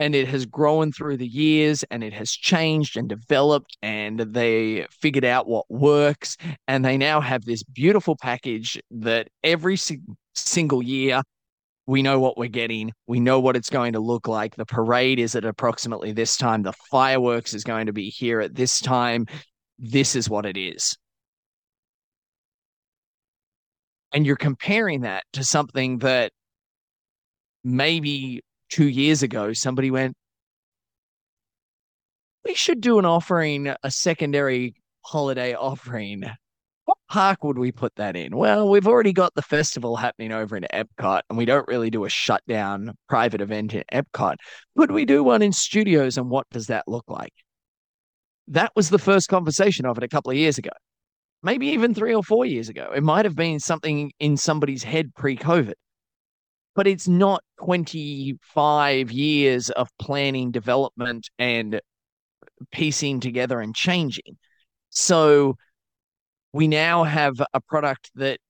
[0.00, 4.86] and it has grown through the years and it has changed and developed and they
[4.90, 6.36] figured out what works
[6.68, 10.00] and they now have this beautiful package that every si-
[10.34, 11.22] single year
[11.88, 12.92] we know what we're getting.
[13.06, 14.54] We know what it's going to look like.
[14.54, 16.62] The parade is at approximately this time.
[16.62, 19.26] The fireworks is going to be here at this time.
[19.78, 20.98] This is what it is.
[24.12, 26.30] And you're comparing that to something that
[27.64, 30.14] maybe two years ago, somebody went,
[32.44, 34.74] we should do an offering, a secondary
[35.06, 36.24] holiday offering.
[37.08, 38.36] Park would we put that in?
[38.36, 42.04] Well, we've already got the festival happening over in Epcot, and we don't really do
[42.04, 44.36] a shutdown private event in Epcot.
[44.76, 47.32] Could we do one in studios, and what does that look like?
[48.48, 50.70] That was the first conversation of it a couple of years ago,
[51.42, 52.90] maybe even three or four years ago.
[52.94, 55.74] It might have been something in somebody's head pre COVID,
[56.74, 61.80] but it's not 25 years of planning, development, and
[62.70, 64.36] piecing together and changing.
[64.90, 65.56] So
[66.52, 68.40] we now have a product that,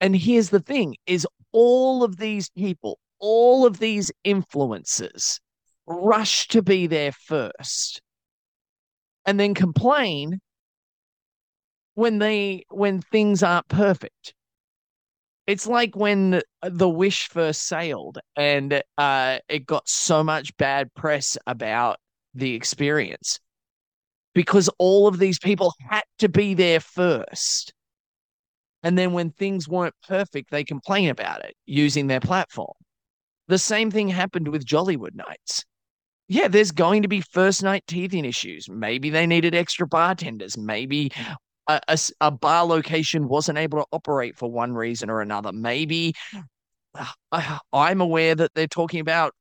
[0.00, 5.40] and here's the thing is all of these people, all of these influencers
[5.86, 8.02] rush to be there first
[9.24, 10.40] and then complain
[11.94, 14.34] when they when things aren't perfect.
[15.46, 21.38] It's like when the wish first sailed and uh, it got so much bad press
[21.46, 21.98] about
[22.34, 23.40] the experience
[24.38, 27.74] because all of these people had to be there first.
[28.84, 32.76] And then when things weren't perfect, they complain about it using their platform.
[33.48, 35.64] The same thing happened with Jollywood nights.
[36.28, 38.68] Yeah, there's going to be first night teething issues.
[38.70, 40.56] Maybe they needed extra bartenders.
[40.56, 41.10] Maybe
[41.66, 45.50] a, a, a bar location wasn't able to operate for one reason or another.
[45.50, 46.14] Maybe
[46.94, 49.34] uh, I'm aware that they're talking about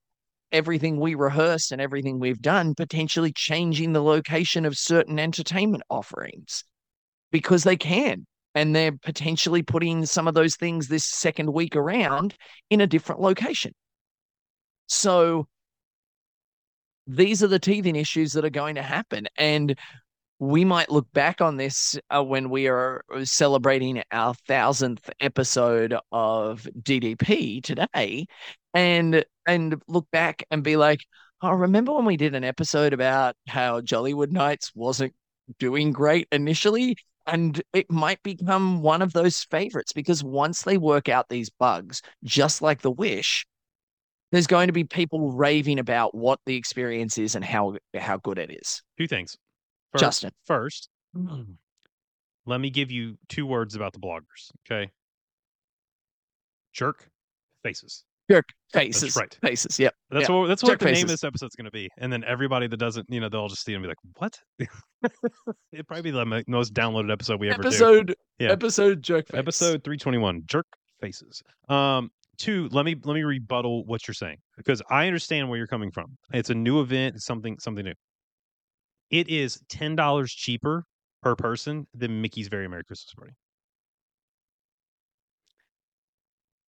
[0.51, 6.63] everything we rehearse and everything we've done, potentially changing the location of certain entertainment offerings
[7.31, 8.25] because they can.
[8.55, 12.33] And they're potentially putting some of those things this second week around
[12.71, 13.73] in a different location.
[14.87, 15.47] So
[17.05, 19.27] these are the teething issues that are going to happen.
[19.37, 19.77] And
[20.39, 26.67] we might look back on this uh, when we are celebrating our thousandth episode of
[26.81, 28.27] DDP today,
[28.73, 30.99] and and look back and be like,
[31.41, 35.13] "Oh, remember when we did an episode about how Jollywood Nights wasn't
[35.59, 41.09] doing great initially?" And it might become one of those favorites because once they work
[41.09, 43.45] out these bugs, just like the Wish,
[44.31, 48.37] there's going to be people raving about what the experience is and how how good
[48.37, 48.83] it is.
[48.97, 49.35] Two things.
[49.93, 50.31] First, Justin.
[50.45, 50.89] First,
[52.45, 54.51] let me give you two words about the bloggers.
[54.69, 54.91] Okay.
[56.73, 57.09] Jerk
[57.63, 58.03] faces.
[58.29, 59.15] Jerk faces.
[59.15, 59.35] right.
[59.41, 59.79] Faces.
[59.79, 59.93] Yep.
[60.11, 60.35] That's Yeah.
[60.35, 61.89] what that's Jerk what the name of this episode's going to be.
[61.97, 64.37] And then everybody that doesn't, you know, they'll just see it and be like, "What?"
[65.71, 67.69] It'd probably be the most downloaded episode we ever do.
[67.69, 68.15] Episode.
[68.37, 68.51] Yeah.
[68.51, 69.01] Episode.
[69.01, 69.39] Jerk face.
[69.39, 70.65] Episode 321, jerk
[70.99, 71.41] faces.
[71.69, 75.65] Um, two, let me let me rebuttal what you're saying because I understand where you're
[75.67, 76.17] coming from.
[76.33, 77.93] It's a new event, it's something something new.
[79.09, 80.85] It is ten dollars cheaper
[81.21, 83.33] per person than Mickey's Very Merry Christmas Party.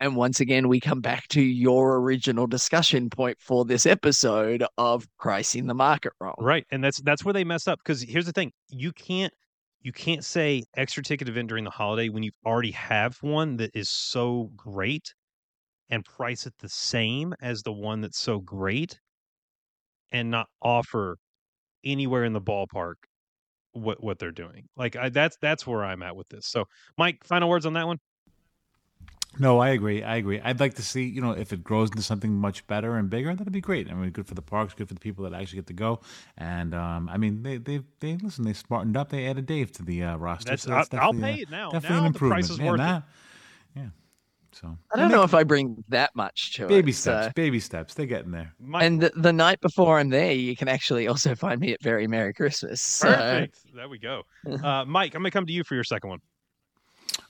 [0.02, 5.08] And once again, we come back to your original discussion point for this episode of
[5.20, 6.36] pricing the market wrong.
[6.38, 9.34] Right, and that's that's where they mess up because here's the thing: you can't
[9.82, 13.72] you can't say extra ticket event during the holiday when you already have one that
[13.74, 15.14] is so great
[15.90, 19.00] and price it the same as the one that's so great
[20.12, 21.18] and not offer
[21.84, 22.96] anywhere in the ballpark
[23.74, 24.68] what what they're doing.
[24.76, 26.48] Like I, that's that's where I'm at with this.
[26.48, 26.68] So,
[26.98, 28.00] Mike, final words on that one.
[29.38, 30.02] No, I agree.
[30.04, 30.42] I agree.
[30.42, 33.34] I'd like to see, you know, if it grows into something much better and bigger,
[33.36, 33.90] that'd be great.
[33.90, 36.02] I mean, good for the parks, good for the people that actually get to go.
[36.36, 38.44] And um, I mean, they they they listen.
[38.44, 39.10] They smartened up.
[39.10, 40.50] They added Dave to the uh, roster.
[40.50, 41.70] That's, so I'll, I'll definitely, uh, pay it now.
[41.70, 42.82] Definitely Now an the price improvement.
[42.82, 43.04] is worth
[43.76, 43.80] it.
[43.80, 43.90] yeah.
[44.52, 46.96] So I don't know if I bring that much to baby it.
[46.96, 47.28] steps.
[47.28, 47.94] so- Baby steps.
[47.94, 48.54] They're getting there.
[48.60, 51.82] Mike, And the, the night before I'm there, you can actually also find me at
[51.84, 52.82] Very Merry Christmas.
[52.82, 53.60] So perfect.
[53.76, 54.24] There we go.
[54.64, 56.20] Uh, Mike, I'm gonna come to you for your second one.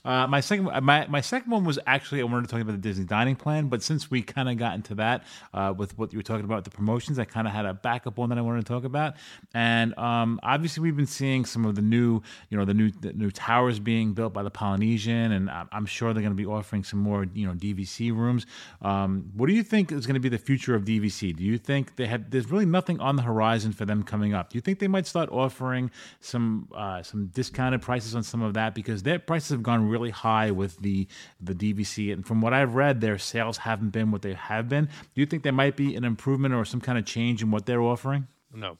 [0.04, 2.78] Uh, my second, my my second one was actually I wanted to talk about the
[2.78, 6.18] Disney dining plan, but since we kind of got into that uh, with what you
[6.18, 8.64] were talking about the promotions, I kind of had a backup one that I wanted
[8.64, 9.14] to talk about.
[9.52, 13.12] And um, obviously, we've been seeing some of the new, you know, the new the
[13.12, 16.84] new towers being built by the Polynesian, and I'm, sure they're going to be offering
[16.84, 18.46] some more, you know, DVC rooms.
[18.80, 21.36] Um, what do you think is going to be the future of DVC?
[21.36, 22.30] Do you think they have?
[22.30, 24.50] There's really nothing on the horizon for them coming up.
[24.50, 25.90] Do you think they might start offering
[26.20, 30.10] some uh, some discounted prices on some of that because their prices have gone really
[30.10, 31.06] high with the
[31.40, 34.86] the DVC, and from what I've read, their sales haven't been what they have been.
[34.86, 37.66] Do you think there might be an improvement or some kind of change in what
[37.66, 38.26] they're offering?
[38.52, 38.78] No,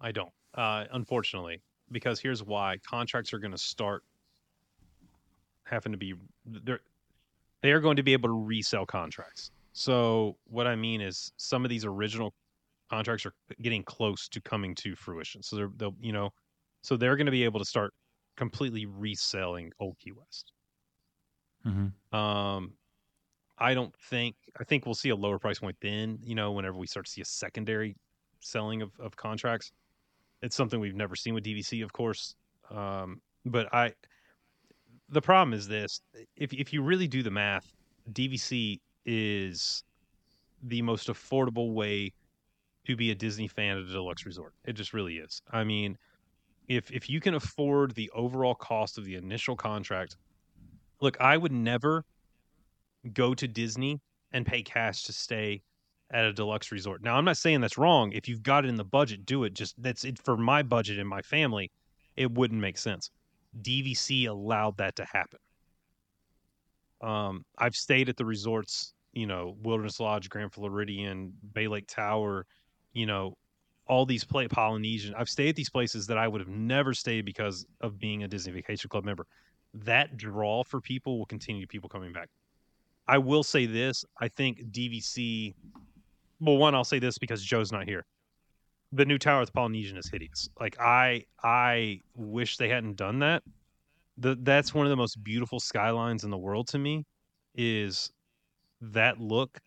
[0.00, 0.32] I don't.
[0.54, 4.02] Uh, unfortunately, because here's why: contracts are going to start
[5.64, 6.80] having to be they're
[7.62, 9.50] they are going to be able to resell contracts.
[9.72, 12.34] So what I mean is, some of these original
[12.90, 15.42] contracts are getting close to coming to fruition.
[15.42, 16.32] So they're they'll you know,
[16.82, 17.92] so they're going to be able to start
[18.36, 20.52] completely reselling Old Key West.
[21.66, 22.16] Mm-hmm.
[22.16, 22.72] Um,
[23.58, 26.18] I don't think I think we'll see a lower price point then.
[26.22, 27.96] You know, whenever we start to see a secondary
[28.40, 29.72] selling of, of contracts,
[30.42, 32.34] it's something we've never seen with DVC, of course.
[32.70, 33.92] Um, but I,
[35.10, 36.00] the problem is this:
[36.36, 37.70] if if you really do the math,
[38.12, 39.84] DVC is
[40.62, 42.12] the most affordable way
[42.86, 44.54] to be a Disney fan at a deluxe resort.
[44.64, 45.42] It just really is.
[45.50, 45.98] I mean,
[46.70, 50.16] if if you can afford the overall cost of the initial contract,
[51.00, 52.04] look, I would never
[53.12, 54.00] go to Disney
[54.32, 55.62] and pay cash to stay
[56.12, 57.02] at a deluxe resort.
[57.02, 58.12] Now, I'm not saying that's wrong.
[58.12, 59.54] If you've got it in the budget, do it.
[59.54, 61.72] Just that's it for my budget and my family.
[62.16, 63.10] It wouldn't make sense.
[63.62, 65.40] DVC allowed that to happen.
[67.00, 72.46] Um, I've stayed at the resorts, you know, Wilderness Lodge, Grand Floridian, Bay Lake Tower,
[72.92, 73.34] you know,
[73.90, 75.14] all these play Polynesian.
[75.18, 78.28] I've stayed at these places that I would have never stayed because of being a
[78.28, 79.26] Disney Vacation Club member.
[79.74, 82.28] That draw for people will continue people coming back.
[83.08, 85.54] I will say this: I think DVC.
[86.38, 88.06] Well, one, I'll say this because Joe's not here.
[88.92, 90.48] The new tower at the Polynesian is hideous.
[90.58, 93.42] Like I, I wish they hadn't done that.
[94.18, 97.04] The, that's one of the most beautiful skylines in the world to me.
[97.56, 98.12] Is
[98.80, 99.58] that look,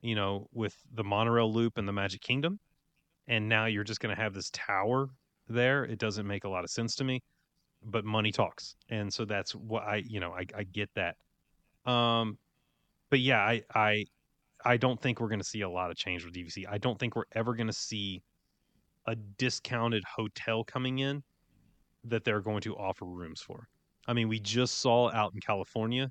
[0.00, 2.58] you know, with the monorail loop and the Magic Kingdom,
[3.30, 5.08] and now you're just going to have this tower
[5.48, 5.84] there.
[5.84, 7.22] It doesn't make a lot of sense to me,
[7.84, 11.16] but money talks, and so that's what I, you know, I, I get that.
[11.90, 12.36] Um,
[13.08, 14.04] but yeah, I I
[14.64, 16.66] I don't think we're going to see a lot of change with DVC.
[16.68, 18.22] I don't think we're ever going to see
[19.06, 21.22] a discounted hotel coming in
[22.04, 23.68] that they're going to offer rooms for.
[24.06, 26.10] I mean, we just saw out in California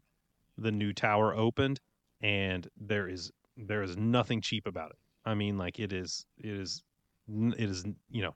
[0.58, 1.80] the new tower opened
[2.22, 4.98] and there is there is nothing cheap about it.
[5.26, 6.82] I mean, like it is it is
[7.58, 8.36] it is you know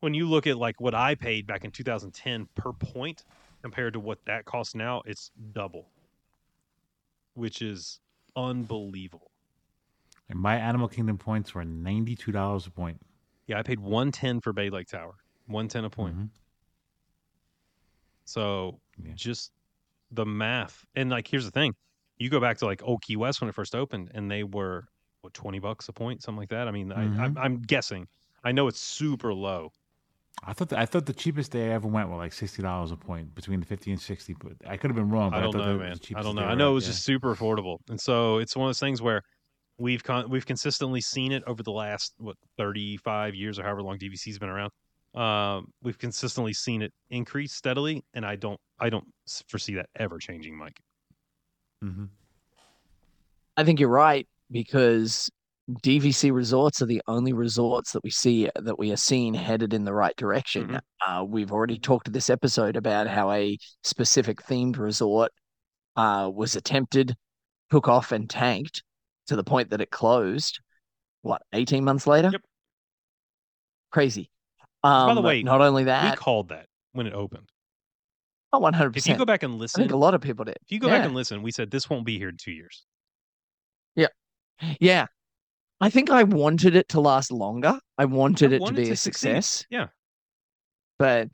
[0.00, 3.24] when you look at like what I paid back in 2010 per point
[3.62, 5.90] compared to what that costs now, it's double
[7.34, 8.00] which is
[8.36, 9.30] unbelievable.
[10.28, 13.00] And my Animal Kingdom points were ninety two dollars a point.
[13.46, 16.16] Yeah, I paid one ten for Bay Lake Tower, one ten a point.
[16.16, 16.28] Mhm.
[18.24, 19.12] So Yeah.
[19.14, 19.52] just
[20.10, 21.74] the math, and like here's the thing:
[22.18, 24.86] you go back to like Old Key West when it first opened, and they were
[25.22, 26.68] what twenty bucks a point, something like that.
[26.68, 27.36] I mean, I, I'm.
[27.38, 28.06] I'm guessing.
[28.42, 29.72] I know it's super low.
[30.42, 32.92] I thought the, I thought the cheapest day I ever went were like sixty dollars
[32.92, 34.34] a point between the fifty and sixty.
[34.34, 35.30] But I could have been wrong.
[35.30, 35.98] But I don't thought know, man.
[36.14, 36.44] I don't know.
[36.44, 36.92] I know it was yeah.
[36.92, 39.22] just super affordable, and so it's one of those things where
[39.78, 43.98] we've con- we've consistently seen it over the last what 35 years or however long
[43.98, 44.70] DVC's been around.
[45.14, 49.06] Um, we've consistently seen it increase steadily, and I don't I don't
[49.48, 50.78] foresee that ever changing, Mike.
[51.84, 52.04] mm-hmm.
[53.56, 55.30] I think you're right because
[55.70, 59.84] DVC resorts are the only resorts that we see that we are seeing headed in
[59.84, 60.68] the right direction.
[60.68, 60.80] Mhm.
[61.06, 65.30] Uh, we've already talked in this episode about how a specific themed resort
[65.96, 67.14] uh, was attempted,
[67.70, 68.82] took off, and tanked
[69.26, 70.60] to the point that it closed.
[71.22, 72.30] What, 18 months later?
[72.32, 72.42] Yep.
[73.92, 74.30] Crazy.
[74.82, 77.48] By the Um, way, not only that, we called that when it opened.
[78.52, 78.96] oh, 100%.
[78.96, 80.56] If you go back and I listen, think a lot of people did.
[80.62, 82.84] if you go back and listen, we said this won't be here in two years.
[83.94, 84.08] Yeah.
[85.82, 87.78] I think I wanted it to last longer.
[87.96, 89.42] I wanted I it to be to a succeed.
[89.42, 89.66] success.
[89.70, 89.86] Yeah.
[90.98, 91.28] But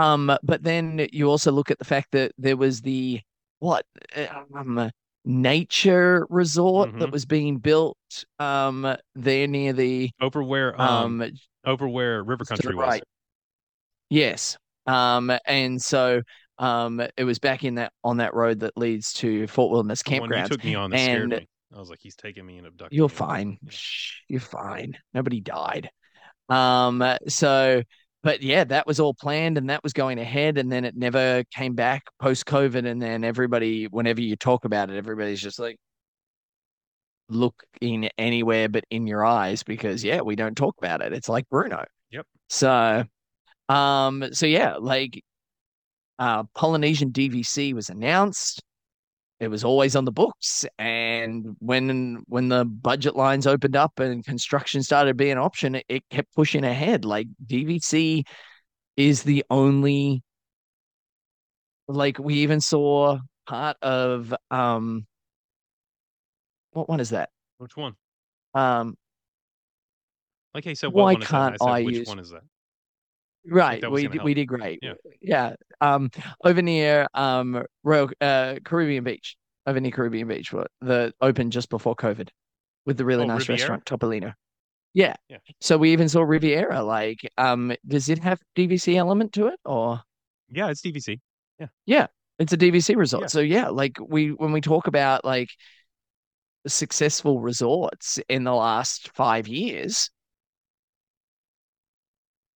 [0.00, 3.20] um but then you also look at the fact that there was the
[3.60, 4.90] what um
[5.24, 7.12] nature resort that Mhm.
[7.12, 7.96] was being built
[8.40, 11.30] um there near the Over where um, um
[11.64, 12.84] over where River Country was.
[12.88, 13.02] right.
[14.10, 14.56] Yes.
[14.88, 16.22] Um and so
[16.58, 20.50] um it was back in that on that road that leads to Fort Wilderness campground
[20.50, 21.48] took me on that scared and- me.
[21.74, 23.14] I was like, he's taking me and abducting You're me.
[23.14, 23.58] fine.
[23.68, 24.96] Shh, you're fine.
[25.14, 25.90] Nobody died.
[26.48, 27.82] Um, so,
[28.22, 31.44] but yeah, that was all planned and that was going ahead, and then it never
[31.54, 32.86] came back post COVID.
[32.86, 35.76] And then everybody, whenever you talk about it, everybody's just like
[37.28, 41.12] looking anywhere but in your eyes because yeah, we don't talk about it.
[41.12, 41.84] It's like Bruno.
[42.10, 42.26] Yep.
[42.48, 43.04] So,
[43.68, 45.22] um, so yeah, like
[46.18, 48.62] uh Polynesian DVC was announced
[49.42, 54.24] it was always on the books and when when the budget lines opened up and
[54.24, 58.22] construction started being an option it, it kept pushing ahead like dvc
[58.96, 60.22] is the only
[61.88, 65.04] like we even saw part of um
[66.70, 67.28] what one is that
[67.58, 67.94] Which one?
[68.54, 68.96] um
[70.56, 71.34] Okay, so what one is that?
[71.34, 72.42] Can't I said, I which use- one is that?
[73.46, 74.94] Right we did, we did great Yeah.
[75.20, 76.10] yeah um
[76.44, 79.36] over near um Royal uh Caribbean Beach
[79.66, 82.28] over near Caribbean Beach what the opened just before COVID
[82.86, 83.58] with the really Oh, nice Riviera?
[83.58, 84.34] restaurant Topolino
[84.94, 85.38] yeah Yeah.
[85.60, 90.00] so we even saw Riviera like um does it have DVC element to it or
[90.50, 91.18] Yeah, it's DVC.
[91.58, 91.66] Yeah.
[91.86, 92.06] Yeah,
[92.38, 93.28] it's a DVC resort Yeah.
[93.28, 95.48] so yeah like we when we talk about like
[96.66, 100.10] successful resorts in the last five years.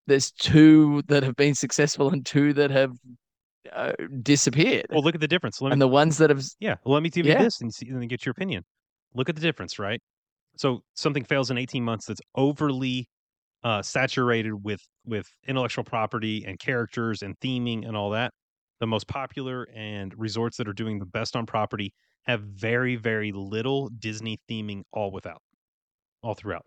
[0.07, 2.91] There's two that have been successful and two that have
[3.73, 4.87] uh, disappeared.
[4.89, 5.61] Well, look at the difference.
[5.61, 7.73] Let me, and the ones that have yeah, well, let me give you this and,
[7.73, 8.63] see, and then get your opinion.
[9.13, 10.01] Look at the difference, right?
[10.57, 13.07] So something fails in 18 months that's overly
[13.63, 18.31] uh, saturated with with intellectual property and characters and theming and all that.
[18.79, 21.93] The most popular and resorts that are doing the best on property
[22.23, 25.41] have very very little Disney theming all without,
[26.21, 26.65] all throughout.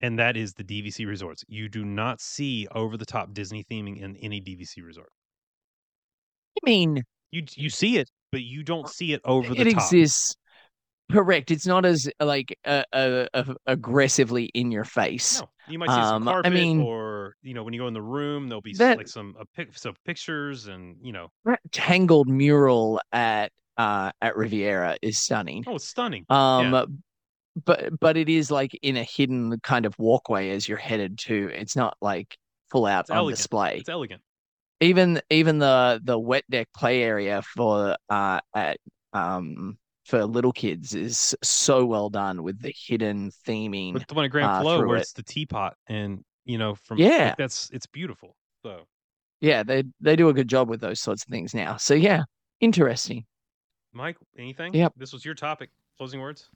[0.00, 1.44] And that is the DVC resorts.
[1.48, 5.10] You do not see over the top Disney theming in any DVC resort.
[6.56, 9.82] I mean, You you see it, but you don't see it over the it top.
[9.82, 10.36] exists.
[11.10, 11.50] Correct.
[11.50, 13.26] It's not as like uh, uh,
[13.66, 15.40] aggressively in your face.
[15.40, 17.94] No, you might see some Um, I mean- or you know, when you go in
[17.94, 21.60] the room, there'll be That- like some uh, pic- some pictures, and you know, That
[21.72, 25.64] tangled mural at uh at Riviera is stunning.
[25.66, 26.24] oh, it's stunning.
[26.28, 27.02] Um,
[27.64, 31.50] but but it is like in a hidden kind of walkway as you're headed to.
[31.52, 32.36] It's not like
[32.70, 33.38] full out It's on elegant.
[33.38, 33.78] display.
[33.78, 34.22] It's elegant.
[34.80, 38.78] Even even the the wet deck play area for uh at
[39.12, 43.92] um for little kids is so well done with the hidden theming.
[43.92, 45.00] But the one at Grand uh, Flow where it.
[45.00, 47.26] it's the teapot, and you know, from Yeah.
[47.26, 48.34] like, that's it's beautiful.
[48.62, 48.86] So
[49.40, 51.76] Yeah, they they do a good job with those sorts of things now.
[51.76, 52.24] So yeah,
[52.60, 53.26] interesting.
[53.92, 54.74] Mike, anything?
[54.74, 54.92] Yep.
[54.96, 55.70] This was your topic.
[55.96, 56.48] Closing words.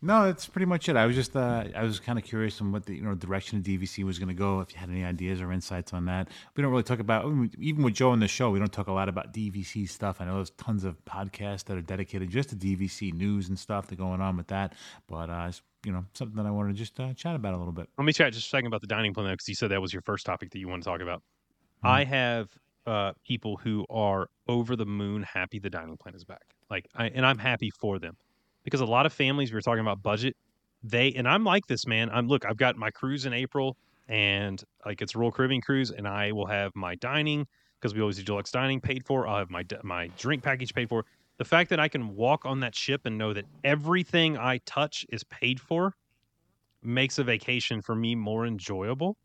[0.00, 0.94] No, that's pretty much it.
[0.94, 3.58] I was just uh, I was kind of curious on what the you know direction
[3.58, 4.60] of DVC was going to go.
[4.60, 7.24] If you had any ideas or insights on that, we don't really talk about
[7.58, 8.50] even with Joe on the show.
[8.50, 10.20] We don't talk a lot about DVC stuff.
[10.20, 13.88] I know there's tons of podcasts that are dedicated just to DVC news and stuff
[13.88, 14.74] that going on with that.
[15.08, 17.58] But uh, it's you know something that I wanted to just uh, chat about a
[17.58, 17.88] little bit.
[17.98, 19.92] Let me chat just a second about the dining plan because you said that was
[19.92, 21.22] your first topic that you want to talk about.
[21.78, 21.86] Mm-hmm.
[21.88, 22.50] I have
[22.86, 26.54] uh, people who are over the moon happy the dining plan is back.
[26.70, 28.16] Like, I, and I'm happy for them
[28.68, 30.36] because a lot of families we were talking about budget.
[30.82, 32.08] They and I'm like this man.
[32.10, 32.44] I'm look.
[32.44, 33.76] I've got my cruise in April,
[34.08, 37.46] and like it's a Royal Caribbean cruise, and I will have my dining
[37.80, 39.26] because we always do deluxe dining paid for.
[39.26, 41.04] I'll have my my drink package paid for.
[41.38, 45.06] The fact that I can walk on that ship and know that everything I touch
[45.08, 45.94] is paid for
[46.82, 49.16] makes a vacation for me more enjoyable,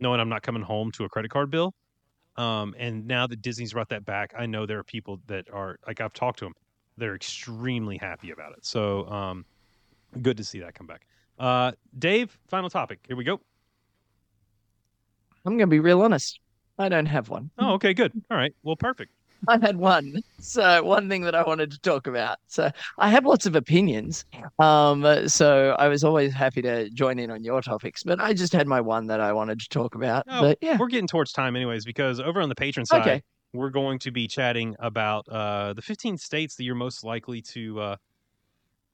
[0.00, 1.74] knowing I'm not coming home to a credit card bill.
[2.36, 5.78] Um, and now that Disney's brought that back, I know there are people that are
[5.86, 6.54] like I've talked to them,
[6.96, 8.64] they're extremely happy about it.
[8.64, 9.44] So um,
[10.22, 11.06] good to see that come back.
[11.38, 13.00] Uh, Dave, final topic.
[13.06, 13.40] Here we go.
[15.44, 16.40] I'm gonna be real honest.
[16.78, 17.50] I don't have one.
[17.58, 18.12] Oh, okay, good.
[18.30, 18.54] All right.
[18.62, 19.12] Well, perfect.
[19.48, 20.14] I had one.
[20.40, 22.38] So one thing that I wanted to talk about.
[22.46, 24.24] So I have lots of opinions.
[24.58, 28.52] Um, so I was always happy to join in on your topics, but I just
[28.54, 30.24] had my one that I wanted to talk about.
[30.30, 33.22] Oh, but yeah, We're getting towards time, anyways, because over on the patron side, Okay.
[33.54, 37.80] We're going to be chatting about uh, the 15 states that you're most likely to
[37.80, 37.96] uh,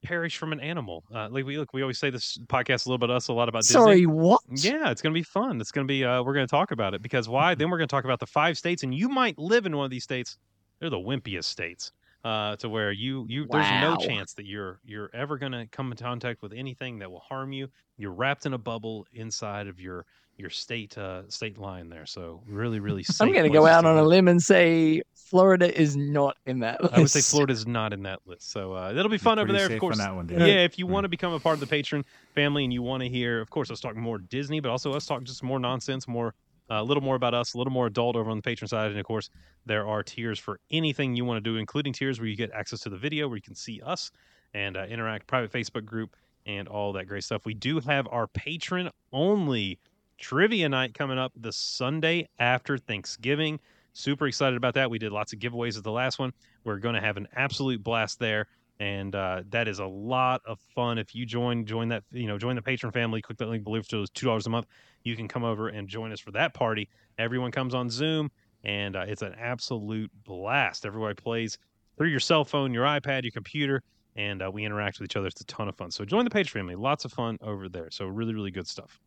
[0.03, 1.03] perish from an animal.
[1.13, 3.49] Uh, like we look, we always say this podcast a little bit us, a lot
[3.49, 3.73] about Disney.
[3.73, 4.41] sorry, what?
[4.49, 5.59] Yeah, it's going to be fun.
[5.59, 7.55] It's going to be, uh, we're going to talk about it because why?
[7.61, 9.85] Then we're going to talk about the five states, and you might live in one
[9.85, 10.37] of these states.
[10.79, 11.91] They're the wimpiest states,
[12.23, 15.91] uh, to where you, you, there's no chance that you're, you're ever going to come
[15.91, 17.67] in contact with anything that will harm you.
[17.97, 20.05] You're wrapped in a bubble inside of your,
[20.37, 22.05] your state, uh, state line there.
[22.05, 23.21] So really, really safe.
[23.21, 26.59] I'm going to go out to on a limb and say Florida is not in
[26.59, 26.93] that list.
[26.93, 28.51] I would say Florida is not in that list.
[28.51, 29.67] So uh, that'll be fun over there.
[29.67, 30.39] safe Of course, on that one, Dave.
[30.41, 30.63] yeah.
[30.63, 30.89] If you Mm.
[30.89, 32.03] want to become a part of the patron
[32.35, 35.05] family and you want to hear, of course, us talk more Disney, but also us
[35.05, 36.35] talk just more nonsense, more
[36.79, 38.91] a little more about us, a little more adult over on the patron side.
[38.91, 39.29] And of course,
[39.65, 42.79] there are tiers for anything you want to do, including tiers where you get access
[42.81, 44.11] to the video, where you can see us
[44.53, 46.15] and uh, interact, private Facebook group,
[46.45, 47.45] and all that great stuff.
[47.45, 49.79] We do have our patron only
[50.17, 53.59] trivia night coming up the Sunday after Thanksgiving.
[53.93, 54.89] Super excited about that.
[54.89, 56.31] We did lots of giveaways at the last one.
[56.63, 58.47] We're going to have an absolute blast there,
[58.81, 60.97] and uh, that is a lot of fun.
[60.97, 63.21] If you join, join that you know, join the patron family.
[63.21, 64.65] Click that link below for those two dollars a month.
[65.03, 66.89] You can come over and join us for that party.
[67.19, 68.31] Everyone comes on Zoom,
[68.63, 70.83] and uh, it's an absolute blast.
[70.83, 71.59] Everybody plays
[71.95, 73.83] through your cell phone, your iPad, your computer,
[74.15, 75.27] and uh, we interact with each other.
[75.27, 75.91] It's a ton of fun.
[75.91, 76.75] So join the patron family.
[76.75, 77.91] Lots of fun over there.
[77.91, 78.99] So really, really good stuff.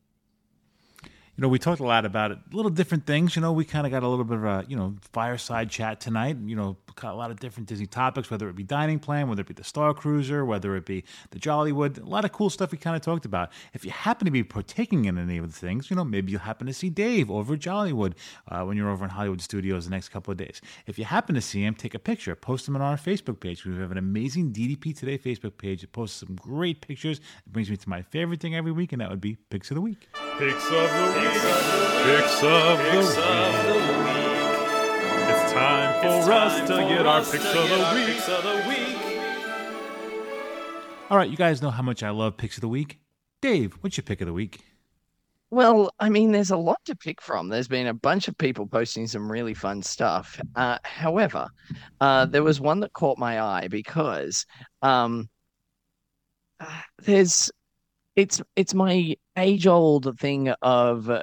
[1.36, 3.34] You know, we talked a lot about it, little different things.
[3.34, 5.98] You know, we kind of got a little bit of a, you know, fireside chat
[5.98, 6.36] tonight.
[6.44, 9.48] You know, a lot of different Disney topics, whether it be dining plan, whether it
[9.48, 12.00] be the Star Cruiser, whether it be the Jollywood.
[12.00, 13.50] A lot of cool stuff we kind of talked about.
[13.72, 16.40] If you happen to be partaking in any of the things, you know, maybe you'll
[16.40, 18.12] happen to see Dave over at Jollywood
[18.48, 20.60] uh, when you're over in Hollywood Studios the next couple of days.
[20.86, 23.66] If you happen to see him, take a picture, post them on our Facebook page.
[23.66, 25.82] We have an amazing DDP Today Facebook page.
[25.82, 27.18] It posts some great pictures.
[27.18, 29.74] It brings me to my favorite thing every week, and that would be Picks of
[29.74, 30.08] the Week.
[30.38, 31.23] Picks of the week.
[31.24, 33.18] Picks of the week.
[35.26, 37.44] It's time for us to get our picks
[38.28, 38.94] of the week.
[41.10, 42.98] All right, you guys know how much I love picks of the week.
[43.40, 44.60] Dave, what's your pick of the week?
[45.50, 47.48] Well, I mean, there's a lot to pick from.
[47.48, 50.40] There's been a bunch of people posting some really fun stuff.
[50.56, 51.48] Uh, however,
[52.00, 54.44] uh, there was one that caught my eye because
[54.82, 55.28] um,
[56.98, 57.50] there's
[58.16, 61.22] it's it's my age old thing of uh,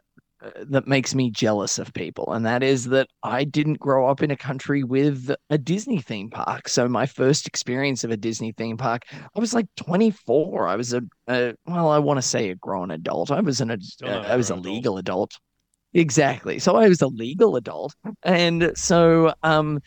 [0.69, 4.31] that makes me jealous of people, and that is that I didn't grow up in
[4.31, 6.67] a country with a Disney theme park.
[6.67, 10.67] So my first experience of a Disney theme park, I was like 24.
[10.67, 13.31] I was a, a well, I want to say a grown adult.
[13.31, 13.77] I was an a
[14.07, 14.65] I was a grown adult.
[14.65, 15.37] legal adult.
[15.93, 16.57] Exactly.
[16.57, 19.79] So I was a legal adult, and so um,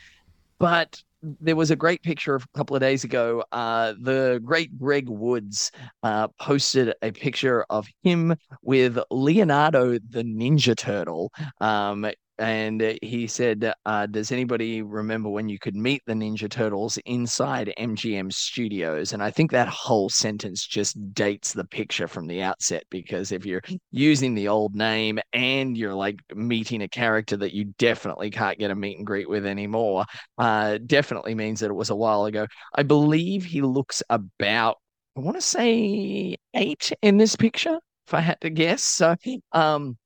[0.59, 1.03] but
[1.41, 3.45] there was a great picture a couple of days ago.
[3.53, 5.71] Uh, the great Greg Woods
[6.03, 11.33] uh, posted a picture of him with Leonardo the Ninja Turtle.
[11.61, 12.07] Um,
[12.39, 17.73] and he said, uh, Does anybody remember when you could meet the Ninja Turtles inside
[17.79, 19.13] MGM Studios?
[19.13, 23.47] And I think that whole sentence just dates the picture from the outset because if
[23.47, 23.63] you're
[23.93, 28.71] using the old name and you're like meeting a character that you definitely can't get
[28.71, 30.05] a meet and greet with anymore,
[30.39, 32.47] uh, definitely means that it was a while ago.
[32.75, 34.79] I believe he looks about,
[35.17, 38.83] I want to say eight in this picture, if I had to guess.
[38.83, 39.15] So,
[39.53, 39.97] um,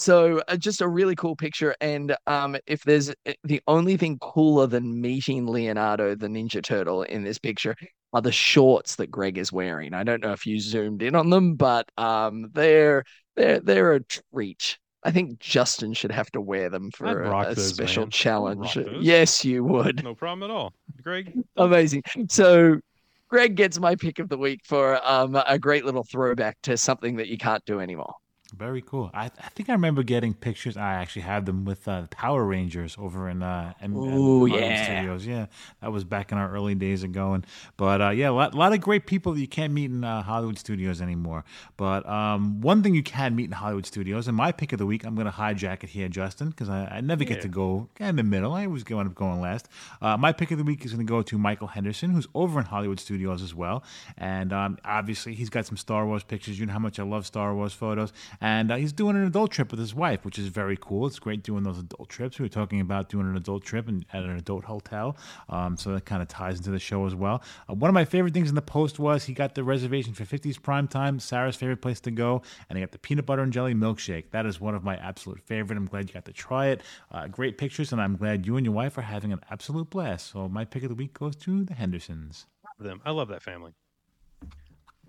[0.00, 1.74] so uh, just a really cool picture.
[1.80, 7.02] And um, if there's uh, the only thing cooler than meeting Leonardo the Ninja Turtle
[7.02, 7.74] in this picture
[8.12, 9.94] are the shorts that Greg is wearing.
[9.94, 13.04] I don't know if you zoomed in on them, but um, they're
[13.36, 14.78] they're they're a treat.
[15.04, 18.10] I think Justin should have to wear them for a, a those, special man.
[18.10, 18.78] Challenge.
[19.00, 20.02] Yes, you would.
[20.02, 20.72] No problem at all.
[21.02, 22.02] Greg, Amazing.
[22.28, 22.80] So
[23.28, 27.16] Greg gets my pick of the week for um, a great little throwback to something
[27.16, 28.14] that you can't do anymore.
[28.56, 29.10] Very cool.
[29.12, 30.78] I, I think I remember getting pictures.
[30.78, 34.08] I actually had them with uh, Power Rangers over in uh, M- Ooh,
[34.48, 34.84] Hollywood yeah.
[34.84, 35.26] Studios.
[35.26, 35.46] Yeah,
[35.82, 37.34] that was back in our early days ago.
[37.34, 37.46] And
[37.76, 40.22] but uh, yeah, a lot, lot of great people that you can't meet in uh,
[40.22, 41.44] Hollywood Studios anymore.
[41.76, 44.86] But um, one thing you can meet in Hollywood Studios, and my pick of the
[44.86, 47.42] week, I'm going to hijack it here, Justin, because I, I never get Yeah.
[47.42, 48.54] to go in the middle.
[48.54, 49.68] I always go end up going last.
[50.00, 52.58] Uh, my pick of the week is going to go to Michael Henderson, who's over
[52.58, 53.84] in Hollywood Studios as well.
[54.16, 56.58] And um, obviously, he's got some Star Wars pictures.
[56.58, 58.10] You know how much I love Star Wars photos.
[58.40, 61.06] And uh, he's doing an adult trip with his wife, which is very cool.
[61.06, 62.38] It's great doing those adult trips.
[62.38, 65.16] We were talking about doing an adult trip and at an adult hotel.
[65.48, 67.42] Um, so that kind of ties into the show as well.
[67.68, 70.24] Uh, one of my favorite things in the post was he got the reservation for
[70.24, 73.52] 50s prime time, Sarah's favorite place to go, and he got the peanut butter and
[73.52, 74.30] jelly milkshake.
[74.30, 75.76] That is one of my absolute favorite.
[75.76, 76.82] I'm glad you got to try it.
[77.10, 80.30] Uh, great pictures, and I'm glad you and your wife are having an absolute blast.
[80.30, 82.46] So my pick of the week goes to the Hendersons.
[82.78, 83.00] them.
[83.04, 83.72] I love that family.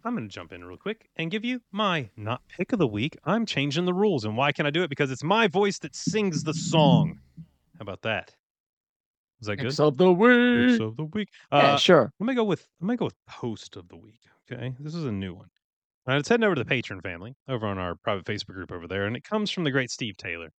[0.05, 2.87] I'm going to jump in real quick and give you my not pick of the
[2.87, 3.17] week.
[3.25, 4.25] I'm changing the rules.
[4.25, 4.89] And why can I do it?
[4.89, 7.19] Because it's my voice that sings the song.
[7.77, 8.35] How about that?
[9.41, 9.65] Is that good?
[9.67, 10.69] Picks of the week.
[10.69, 11.29] Picks of the week.
[11.51, 12.11] Yeah, Uh, sure.
[12.19, 14.19] let me go with let me go with post of the week.
[14.51, 15.47] Okay, this is a new one.
[16.07, 18.71] All right, it's heading over to the patron family over on our private Facebook group
[18.71, 20.49] over there, and it comes from the great Steve Taylor,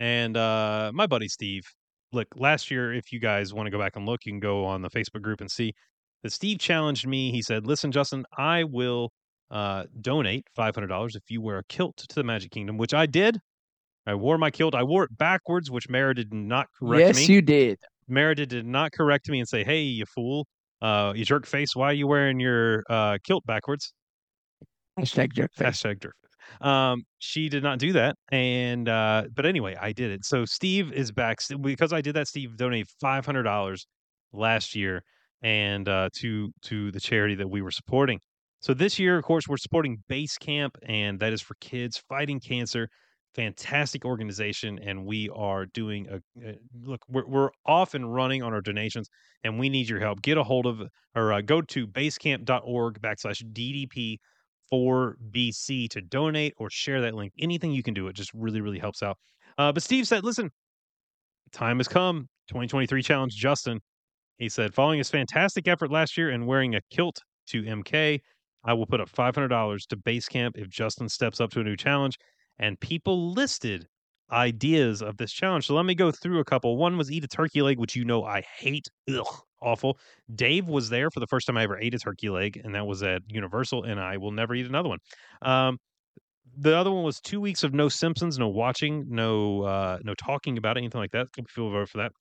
[0.00, 1.64] and uh, my buddy Steve.
[2.12, 4.64] Look, last year, if you guys want to go back and look, you can go
[4.64, 5.74] on the Facebook group and see
[6.22, 7.30] that Steve challenged me.
[7.30, 9.10] He said, "Listen, Justin, I will
[9.50, 12.94] uh, donate five hundred dollars if you wear a kilt to the Magic Kingdom," which
[12.94, 13.38] I did.
[14.06, 14.74] I wore my kilt.
[14.74, 17.34] I wore it backwards, which Mara did not correct yes, me.
[17.34, 17.78] you did.
[18.08, 20.46] Merida did not correct me and say, "Hey, you fool,
[20.80, 23.92] uh, you jerk face, why are you wearing your uh, kilt backwards?"
[24.98, 25.66] Hashtag jerk face.
[25.66, 26.14] Hashtag jerk.
[26.60, 30.24] Um, she did not do that, and uh, but anyway, I did it.
[30.24, 32.28] So Steve is back because I did that.
[32.28, 33.86] Steve donated five hundred dollars
[34.32, 35.02] last year,
[35.46, 38.18] and uh, to to the charity that we were supporting.
[38.58, 42.40] So this year, of course, we're supporting Base Camp, and that is for kids fighting
[42.40, 42.88] cancer.
[43.36, 47.02] Fantastic organization, and we are doing a uh, look.
[47.08, 49.08] We're we're off and running on our donations,
[49.44, 50.20] and we need your help.
[50.20, 50.82] Get a hold of
[51.14, 54.16] or uh, go to basecamp.org backslash DDP
[54.68, 57.32] for BC to donate or share that link.
[57.38, 59.16] Anything you can do, it just really really helps out.
[59.58, 60.50] Uh, but Steve said, "Listen,
[61.52, 62.28] time has come.
[62.48, 63.80] 2023 challenge, Justin."
[64.38, 68.20] He said, following his fantastic effort last year and wearing a kilt to MK,
[68.64, 71.76] I will put up $500 to base camp if Justin steps up to a new
[71.76, 72.18] challenge.
[72.58, 73.86] And people listed
[74.32, 75.66] ideas of this challenge.
[75.66, 76.76] So let me go through a couple.
[76.76, 78.88] One was eat a turkey leg, which you know I hate.
[79.08, 79.26] Ugh,
[79.62, 79.98] awful.
[80.34, 82.86] Dave was there for the first time I ever ate a turkey leg, and that
[82.86, 84.98] was at Universal, and I will never eat another one.
[85.42, 85.78] Um,
[86.56, 90.58] the other one was two weeks of no Simpsons, no watching, no uh, no talking
[90.58, 91.32] about it, anything like that.
[91.32, 92.12] People for that.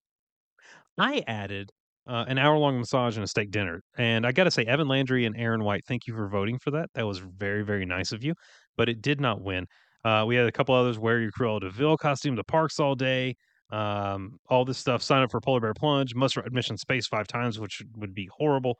[0.97, 1.71] I added
[2.07, 3.81] uh, an hour long massage and a steak dinner.
[3.97, 6.71] And I got to say, Evan Landry and Aaron White, thank you for voting for
[6.71, 6.89] that.
[6.95, 8.33] That was very, very nice of you,
[8.77, 9.65] but it did not win.
[10.03, 12.93] Uh, we had a couple others wear your Cruella de Vil costume to parks all
[12.95, 13.35] day.
[13.71, 15.01] Um, all this stuff.
[15.01, 16.13] Sign up for Polar Bear Plunge.
[16.13, 18.77] Must admission space five times, which would be horrible.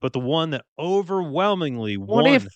[0.00, 2.34] but the one that overwhelmingly What won.
[2.34, 2.46] if?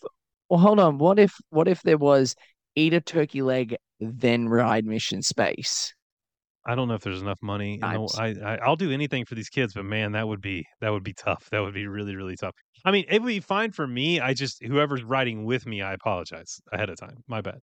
[0.48, 0.98] Well, hold on.
[0.98, 1.32] What if?
[1.50, 2.34] What if there was
[2.74, 5.94] eat a turkey leg, then ride Mission Space?
[6.66, 7.74] I don't know if there's enough money.
[7.74, 10.28] in the- I'm s- I, I I'll do anything for these kids, but man, that
[10.28, 11.48] would be that would be tough.
[11.50, 12.54] That would be really really tough.
[12.84, 14.20] I mean, it would be fine for me.
[14.20, 17.18] I just whoever's riding with me, I apologize ahead of time.
[17.26, 17.58] My bad.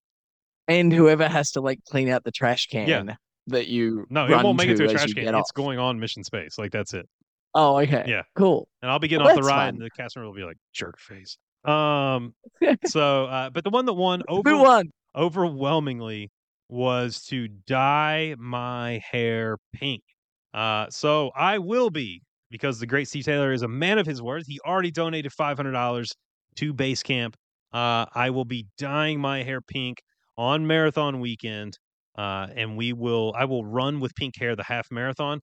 [0.68, 3.14] And whoever has to like clean out the trash can Yeah.
[3.48, 5.34] that you No, it run won't make it to a as trash you can.
[5.34, 6.58] It's going on mission space.
[6.58, 7.06] Like that's it.
[7.54, 8.04] Oh, okay.
[8.06, 8.22] Yeah.
[8.34, 8.66] Cool.
[8.82, 9.74] And I'll be getting Well, off the that's ride, fun.
[9.76, 11.38] and the cast member will be like jerk face.
[11.64, 12.34] Um.
[12.86, 14.90] so, uh, but the one that won Who over won?
[15.14, 16.30] overwhelmingly
[16.68, 20.02] was to dye my hair pink.
[20.52, 24.22] Uh, so I will be because the great Steve Taylor is a man of his
[24.22, 24.44] word.
[24.46, 26.12] He already donated five hundred dollars
[26.56, 27.36] to base camp.
[27.72, 29.98] Uh, I will be dyeing my hair pink
[30.38, 31.78] on marathon weekend,
[32.16, 33.34] uh, and we will.
[33.36, 35.40] I will run with pink hair the half marathon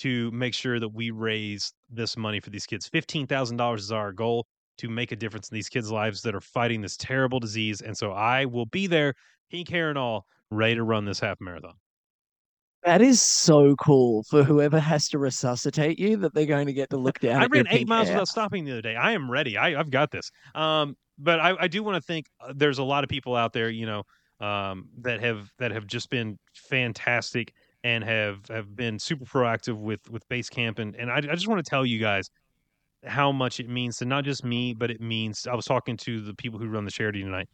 [0.00, 2.88] to make sure that we raise this money for these kids.
[2.88, 4.46] Fifteen thousand dollars is our goal
[4.78, 7.80] to make a difference in these kids' lives that are fighting this terrible disease.
[7.82, 9.14] And so I will be there,
[9.50, 11.74] pink hair and all, ready to run this half marathon.
[12.84, 16.88] That is so cool for whoever has to resuscitate you that they're going to get
[16.90, 17.42] to look down.
[17.42, 18.96] I ran eight miles without stopping the other day.
[18.96, 19.58] I am ready.
[19.58, 20.30] I, I've got this.
[20.54, 23.52] Um, but I, I do want to think uh, there's a lot of people out
[23.52, 24.04] there, you know,
[24.40, 27.52] um, that have that have just been fantastic
[27.84, 31.48] and have have been super proactive with with base camp and and I, I just
[31.48, 32.30] want to tell you guys
[33.04, 36.20] how much it means to not just me, but it means I was talking to
[36.20, 37.48] the people who run the charity tonight,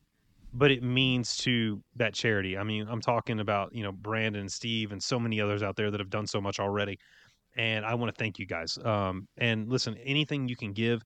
[0.56, 2.56] but it means to that charity.
[2.56, 5.76] I mean, I'm talking about you know Brandon, and Steve, and so many others out
[5.76, 6.98] there that have done so much already,
[7.56, 8.78] and I want to thank you guys.
[8.84, 11.02] Um, and listen, anything you can give,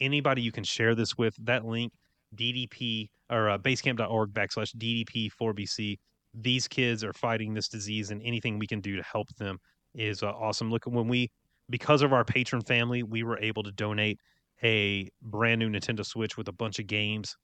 [0.00, 1.92] anybody you can share this with, that link,
[2.36, 5.98] DDP or uh, basecamp.org backslash DDP4BC.
[6.34, 9.58] These kids are fighting this disease, and anything we can do to help them
[9.94, 10.70] is uh, awesome.
[10.70, 11.30] Look, at when we
[11.70, 14.18] because of our patron family, we were able to donate
[14.64, 17.36] a brand new Nintendo Switch with a bunch of games,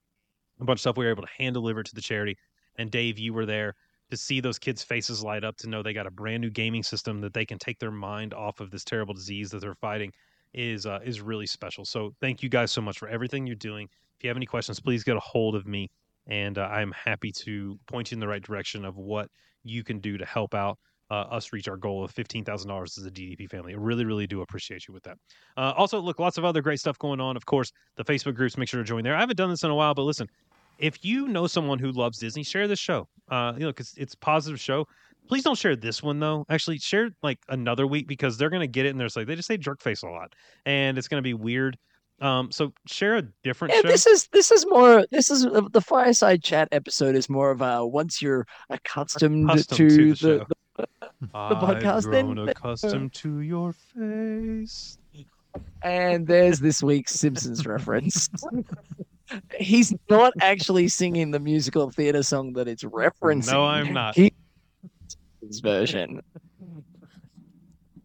[0.61, 2.37] a bunch of stuff we were able to hand deliver to the charity.
[2.77, 3.75] And Dave, you were there
[4.11, 6.83] to see those kids' faces light up to know they got a brand new gaming
[6.83, 10.13] system that they can take their mind off of this terrible disease that they're fighting
[10.53, 11.85] is uh, is really special.
[11.85, 13.89] So thank you guys so much for everything you're doing.
[14.17, 15.91] If you have any questions, please get a hold of me,
[16.27, 19.29] and uh, I'm happy to point you in the right direction of what
[19.65, 20.79] you can do to help out
[21.11, 23.75] uh, us reach our goal of fifteen thousand dollars as a DDP family.
[23.75, 25.19] I really, really do appreciate you with that.
[25.57, 27.37] Uh, also, look, lots of other great stuff going on.
[27.37, 28.57] Of course, the Facebook groups.
[28.57, 29.17] Make sure to join there.
[29.17, 30.29] I haven't done this in a while, but listen,
[30.79, 33.09] if you know someone who loves Disney, share this show.
[33.31, 34.87] Uh, you know, because it's a positive show.
[35.29, 36.45] Please don't share this one though.
[36.51, 39.49] Actually, share like another week because they're gonna get it and there's like they just
[39.49, 40.35] say jerk face a lot,
[40.67, 41.79] and it's gonna be weird.
[42.21, 43.89] Um, so share a different Yeah, show.
[43.89, 47.61] this is this is more this is uh, the fireside chat episode is more of
[47.63, 50.47] a once you're accustomed, Accustomed to, to the the, show.
[51.21, 54.99] the- podcast, I've then- grown accustomed to your face.
[55.83, 58.29] and there's this week's Simpsons reference.
[59.59, 63.53] He's not actually singing the musical theater song that it's referencing.
[63.53, 64.15] No, I'm not.
[64.15, 64.35] He-
[65.47, 66.21] his version.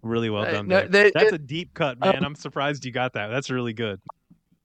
[0.02, 0.68] Really well Uh, done.
[0.68, 2.24] no, there- That's it- a deep cut, um, man.
[2.24, 3.28] I'm surprised you got that.
[3.28, 4.00] That's really good.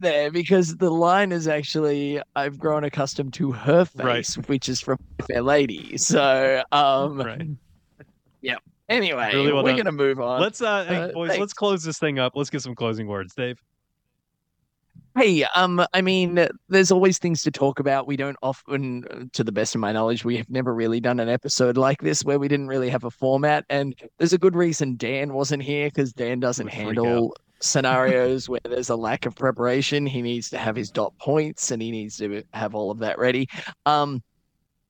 [0.00, 4.16] there because the line is actually I've grown accustomed to her Right.
[4.16, 5.96] face, which is from Fair Lady.
[5.96, 7.48] So um Right.
[8.88, 9.78] anyway, Really well we're done.
[9.78, 10.40] gonna move on.
[10.42, 11.40] Let's uh, hey, uh, boys, thanks.
[11.40, 12.32] let's close this thing up.
[12.36, 13.58] Let's get some closing words, Dave.
[15.16, 18.08] Hey, um, I mean, there's always things to talk about.
[18.08, 21.28] We don't often, to the best of my knowledge, we have never really done an
[21.28, 23.64] episode like this where we didn't really have a format.
[23.70, 28.90] And there's a good reason Dan wasn't here because Dan doesn't handle scenarios where there's
[28.90, 30.04] a lack of preparation.
[30.04, 33.16] He needs to have his dot points and he needs to have all of that
[33.18, 33.48] ready.
[33.86, 34.20] Um,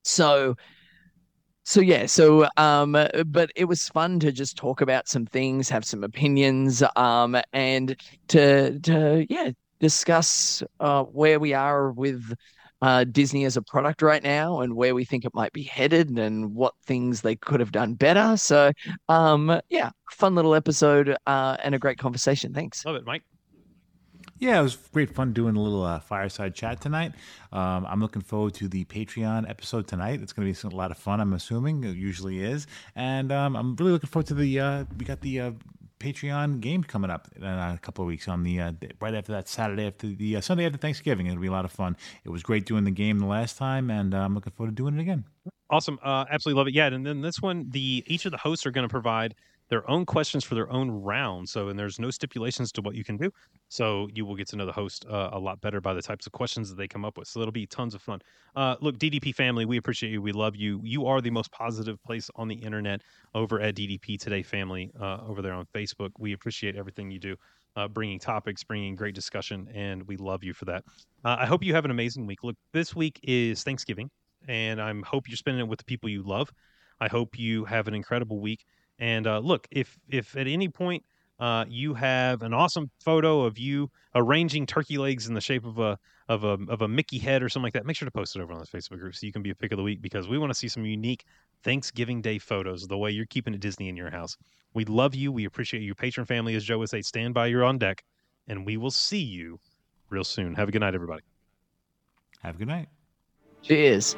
[0.04, 0.56] so.
[1.66, 2.92] So yeah, so um,
[3.26, 7.96] but it was fun to just talk about some things, have some opinions, um, and
[8.28, 12.34] to to yeah discuss uh, where we are with
[12.82, 16.10] uh, Disney as a product right now and where we think it might be headed
[16.18, 18.36] and what things they could have done better.
[18.36, 18.72] So,
[19.08, 22.52] um, yeah, fun little episode uh, and a great conversation.
[22.52, 22.84] Thanks.
[22.84, 23.22] Love it, Mike.
[24.38, 27.12] Yeah, it was great fun doing a little uh, fireside chat tonight.
[27.52, 30.20] Um, I'm looking forward to the Patreon episode tonight.
[30.20, 31.20] It's going to be a lot of fun.
[31.20, 34.60] I'm assuming it usually is, and um, I'm really looking forward to the.
[34.60, 35.52] Uh, we got the uh,
[36.00, 39.48] Patreon game coming up in a couple of weeks on the uh, right after that
[39.48, 41.26] Saturday after the uh, Sunday after Thanksgiving.
[41.26, 41.96] It'll be a lot of fun.
[42.24, 44.74] It was great doing the game the last time, and uh, I'm looking forward to
[44.74, 45.24] doing it again.
[45.70, 45.98] Awesome.
[46.02, 46.74] Uh, absolutely love it.
[46.74, 46.86] Yeah.
[46.86, 49.34] And then this one, the each of the hosts are going to provide
[49.70, 51.49] their own questions for their own round.
[51.49, 53.31] So, and there's no stipulations to what you can do.
[53.69, 56.27] So, you will get to know the host uh, a lot better by the types
[56.27, 57.28] of questions that they come up with.
[57.28, 58.20] So, it'll be tons of fun.
[58.55, 60.20] Uh, look, DDP family, we appreciate you.
[60.20, 60.81] We love you.
[60.82, 63.03] You are the most positive place on the internet
[63.35, 66.11] over at DDP Today family uh, over there on Facebook.
[66.19, 67.36] We appreciate everything you do,
[67.77, 70.85] uh, bringing topics, bringing great discussion, and we love you for that.
[71.24, 72.45] Uh, I hope you have an amazing week.
[72.45, 74.11] Look, this week is Thanksgiving,
[74.47, 76.53] and I hope you're spending it with the people you love.
[77.01, 78.65] I hope you have an incredible week.
[78.98, 81.04] And uh, look, if if at any point
[81.40, 85.78] uh, you have an awesome photo of you arranging turkey legs in the shape of
[85.78, 85.98] a
[86.28, 88.42] of a of a Mickey head or something like that, make sure to post it
[88.42, 90.28] over on the Facebook group so you can be a pick of the week because
[90.28, 91.24] we want to see some unique
[91.62, 94.36] Thanksgiving Day photos the way you're keeping it Disney in your house.
[94.74, 95.32] We love you.
[95.32, 97.02] We appreciate your patron family, as Joe would say.
[97.02, 98.04] Stand by, you're on deck,
[98.48, 99.58] and we will see you
[100.10, 100.54] real soon.
[100.54, 101.22] Have a good night, everybody.
[102.42, 102.88] Have a good night.
[103.62, 104.16] Cheers.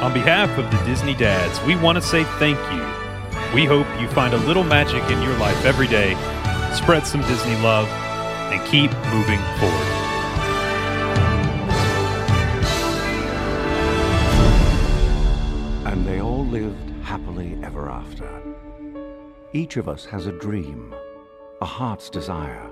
[0.00, 3.52] On behalf of the Disney Dads, we want to say thank you.
[3.52, 6.14] We hope you find a little magic in your life every day,
[6.72, 9.88] spread some Disney love, and keep moving forward.
[15.86, 18.30] And they all lived happily ever after.
[19.52, 20.94] Each of us has a dream,
[21.60, 22.70] a heart's desire.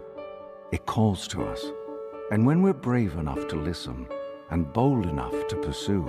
[0.71, 1.65] It calls to us.
[2.31, 4.07] And when we're brave enough to listen
[4.51, 6.09] and bold enough to pursue,